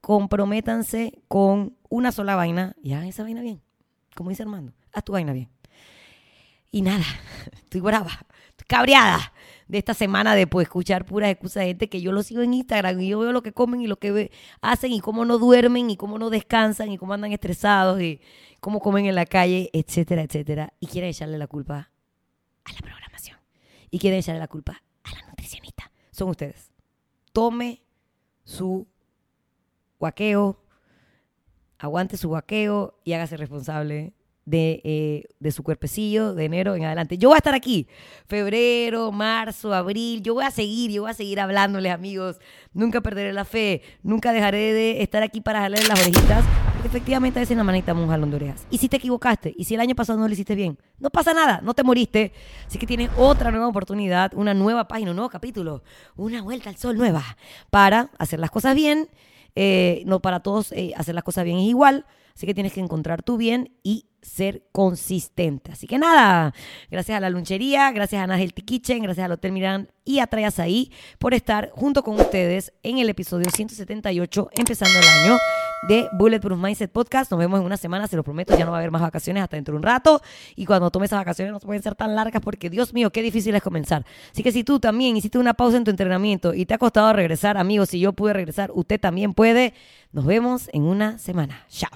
comprométanse 0.00 1.22
con 1.28 1.76
una 1.88 2.10
sola 2.10 2.34
vaina 2.34 2.74
y 2.82 2.94
hagan 2.94 3.06
esa 3.06 3.22
vaina 3.22 3.42
bien. 3.42 3.60
Como 4.16 4.30
dice 4.30 4.42
Armando, 4.42 4.72
haz 4.92 5.04
tu 5.04 5.12
vaina 5.12 5.32
bien. 5.32 5.48
Y 6.70 6.82
nada, 6.82 7.04
estoy 7.52 7.80
brava, 7.80 8.26
estoy 8.50 8.66
cabreada 8.66 9.32
de 9.68 9.78
esta 9.78 9.94
semana 9.94 10.34
de 10.34 10.46
pues, 10.46 10.64
escuchar 10.66 11.06
puras 11.06 11.30
excusas 11.30 11.62
de 11.62 11.68
gente 11.68 11.88
que 11.88 12.00
yo 12.00 12.12
lo 12.12 12.22
sigo 12.22 12.42
en 12.42 12.54
Instagram 12.54 13.00
y 13.00 13.08
yo 13.08 13.18
veo 13.18 13.32
lo 13.32 13.42
que 13.42 13.52
comen 13.52 13.80
y 13.80 13.86
lo 13.86 13.96
que 13.96 14.30
hacen 14.60 14.92
y 14.92 15.00
cómo 15.00 15.24
no 15.24 15.38
duermen 15.38 15.88
y 15.90 15.96
cómo 15.96 16.18
no 16.18 16.30
descansan 16.30 16.90
y 16.92 16.98
cómo 16.98 17.14
andan 17.14 17.32
estresados 17.32 18.00
y 18.00 18.20
cómo 18.60 18.80
comen 18.80 19.06
en 19.06 19.14
la 19.14 19.26
calle, 19.26 19.70
etcétera, 19.72 20.22
etcétera. 20.22 20.74
Y 20.78 20.88
quieren 20.88 21.10
echarle 21.10 21.38
la 21.38 21.46
culpa 21.46 21.90
a 22.64 22.72
la 22.72 22.78
programación. 22.80 23.38
Y 23.90 23.98
quieren 23.98 24.20
echarle 24.20 24.40
la 24.40 24.48
culpa 24.48 24.82
a 25.04 25.12
la 25.12 25.26
nutricionista. 25.28 25.90
Son 26.10 26.28
ustedes. 26.28 26.70
Tome 27.32 27.82
su 28.44 28.86
guaqueo, 29.98 30.62
aguante 31.78 32.16
su 32.16 32.28
guaqueo 32.28 33.00
y 33.04 33.14
hágase 33.14 33.36
responsable 33.36 34.12
de, 34.44 34.80
eh, 34.84 35.24
de, 35.38 35.52
su 35.52 35.62
cuerpecillo 35.62 36.34
de 36.34 36.44
enero 36.44 36.74
en 36.74 36.84
adelante. 36.84 37.18
Yo 37.18 37.28
voy 37.28 37.36
a 37.36 37.38
estar 37.38 37.54
aquí, 37.54 37.86
febrero, 38.26 39.12
marzo, 39.12 39.72
abril, 39.72 40.22
yo 40.22 40.34
voy 40.34 40.44
a 40.44 40.50
seguir, 40.50 40.90
yo 40.90 41.02
voy 41.02 41.10
a 41.10 41.14
seguir 41.14 41.40
hablándoles 41.40 41.92
amigos, 41.92 42.38
nunca 42.72 43.00
perderé 43.00 43.32
la 43.32 43.44
fe, 43.44 43.82
nunca 44.02 44.32
dejaré 44.32 44.72
de 44.72 45.02
estar 45.02 45.22
aquí 45.22 45.40
para 45.40 45.60
jalarle 45.60 45.86
las 45.86 46.00
orejitas, 46.00 46.44
efectivamente 46.84 47.38
a 47.38 47.42
veces 47.42 47.56
la 47.56 47.64
manita 47.64 47.94
un 47.94 48.08
jalón 48.08 48.30
de 48.30 48.36
orejas. 48.36 48.66
Y 48.70 48.78
si 48.78 48.88
te 48.88 48.96
equivocaste, 48.96 49.54
y 49.56 49.64
si 49.64 49.74
el 49.74 49.80
año 49.80 49.94
pasado 49.94 50.18
no 50.18 50.26
lo 50.26 50.32
hiciste 50.32 50.54
bien, 50.54 50.78
no 50.98 51.10
pasa 51.10 51.32
nada, 51.32 51.60
no 51.62 51.74
te 51.74 51.82
moriste, 51.84 52.32
así 52.66 52.78
que 52.78 52.86
tienes 52.86 53.10
otra 53.16 53.50
nueva 53.50 53.68
oportunidad, 53.68 54.32
una 54.34 54.54
nueva 54.54 54.88
página, 54.88 55.10
un 55.10 55.16
nuevo 55.16 55.30
capítulo, 55.30 55.82
una 56.16 56.42
vuelta 56.42 56.70
al 56.70 56.76
sol 56.76 56.96
nueva, 56.96 57.22
para 57.70 58.10
hacer 58.18 58.40
las 58.40 58.50
cosas 58.50 58.74
bien, 58.74 59.08
eh, 59.54 60.02
no 60.06 60.20
para 60.20 60.40
todos 60.40 60.72
eh, 60.72 60.92
hacer 60.96 61.14
las 61.14 61.24
cosas 61.24 61.44
bien 61.44 61.58
es 61.58 61.64
igual, 61.64 62.06
Así 62.34 62.46
que 62.46 62.54
tienes 62.54 62.72
que 62.72 62.80
encontrar 62.80 63.22
tu 63.22 63.36
bien 63.36 63.72
y 63.82 64.06
ser 64.22 64.64
consistente. 64.72 65.72
Así 65.72 65.86
que 65.86 65.98
nada, 65.98 66.54
gracias 66.90 67.16
a 67.16 67.20
la 67.20 67.30
lunchería, 67.30 67.90
gracias 67.92 68.22
a 68.22 68.26
Nagel 68.26 68.54
Kitchen, 68.54 69.02
gracias 69.02 69.24
al 69.24 69.32
Hotel 69.32 69.52
Miran 69.52 69.90
y 70.04 70.20
a 70.20 70.26
Trayas 70.26 70.58
ahí 70.58 70.92
por 71.18 71.34
estar 71.34 71.70
junto 71.74 72.02
con 72.02 72.18
ustedes 72.20 72.72
en 72.82 72.98
el 72.98 73.08
episodio 73.08 73.50
178, 73.50 74.50
empezando 74.56 74.98
el 74.98 75.08
año 75.08 75.38
de 75.88 76.08
Bulletproof 76.12 76.58
Mindset 76.58 76.90
Podcast. 76.90 77.30
Nos 77.30 77.38
vemos 77.38 77.60
en 77.60 77.66
una 77.66 77.76
semana, 77.76 78.06
se 78.06 78.16
lo 78.16 78.22
prometo, 78.22 78.56
ya 78.56 78.64
no 78.64 78.70
va 78.70 78.78
a 78.78 78.80
haber 78.80 78.90
más 78.90 79.02
vacaciones 79.02 79.42
hasta 79.42 79.56
dentro 79.56 79.72
de 79.72 79.78
un 79.78 79.82
rato. 79.82 80.22
Y 80.56 80.66
cuando 80.66 80.90
tome 80.90 81.06
esas 81.06 81.18
vacaciones 81.18 81.52
no 81.52 81.60
pueden 81.60 81.82
ser 81.82 81.94
tan 81.94 82.14
largas 82.14 82.42
porque, 82.42 82.70
Dios 82.70 82.92
mío, 82.94 83.10
qué 83.10 83.22
difícil 83.22 83.54
es 83.54 83.62
comenzar. 83.62 84.04
Así 84.32 84.42
que 84.42 84.52
si 84.52 84.64
tú 84.64 84.80
también 84.80 85.16
hiciste 85.16 85.38
una 85.38 85.54
pausa 85.54 85.76
en 85.76 85.84
tu 85.84 85.90
entrenamiento 85.90 86.54
y 86.54 86.66
te 86.66 86.74
ha 86.74 86.78
costado 86.78 87.12
regresar, 87.12 87.56
amigos, 87.56 87.90
si 87.90 88.00
yo 88.00 88.12
pude 88.12 88.32
regresar, 88.32 88.70
usted 88.74 89.00
también 89.00 89.34
puede. 89.34 89.74
Nos 90.12 90.24
vemos 90.24 90.68
en 90.72 90.82
una 90.84 91.18
semana. 91.18 91.64
Chao. 91.68 91.90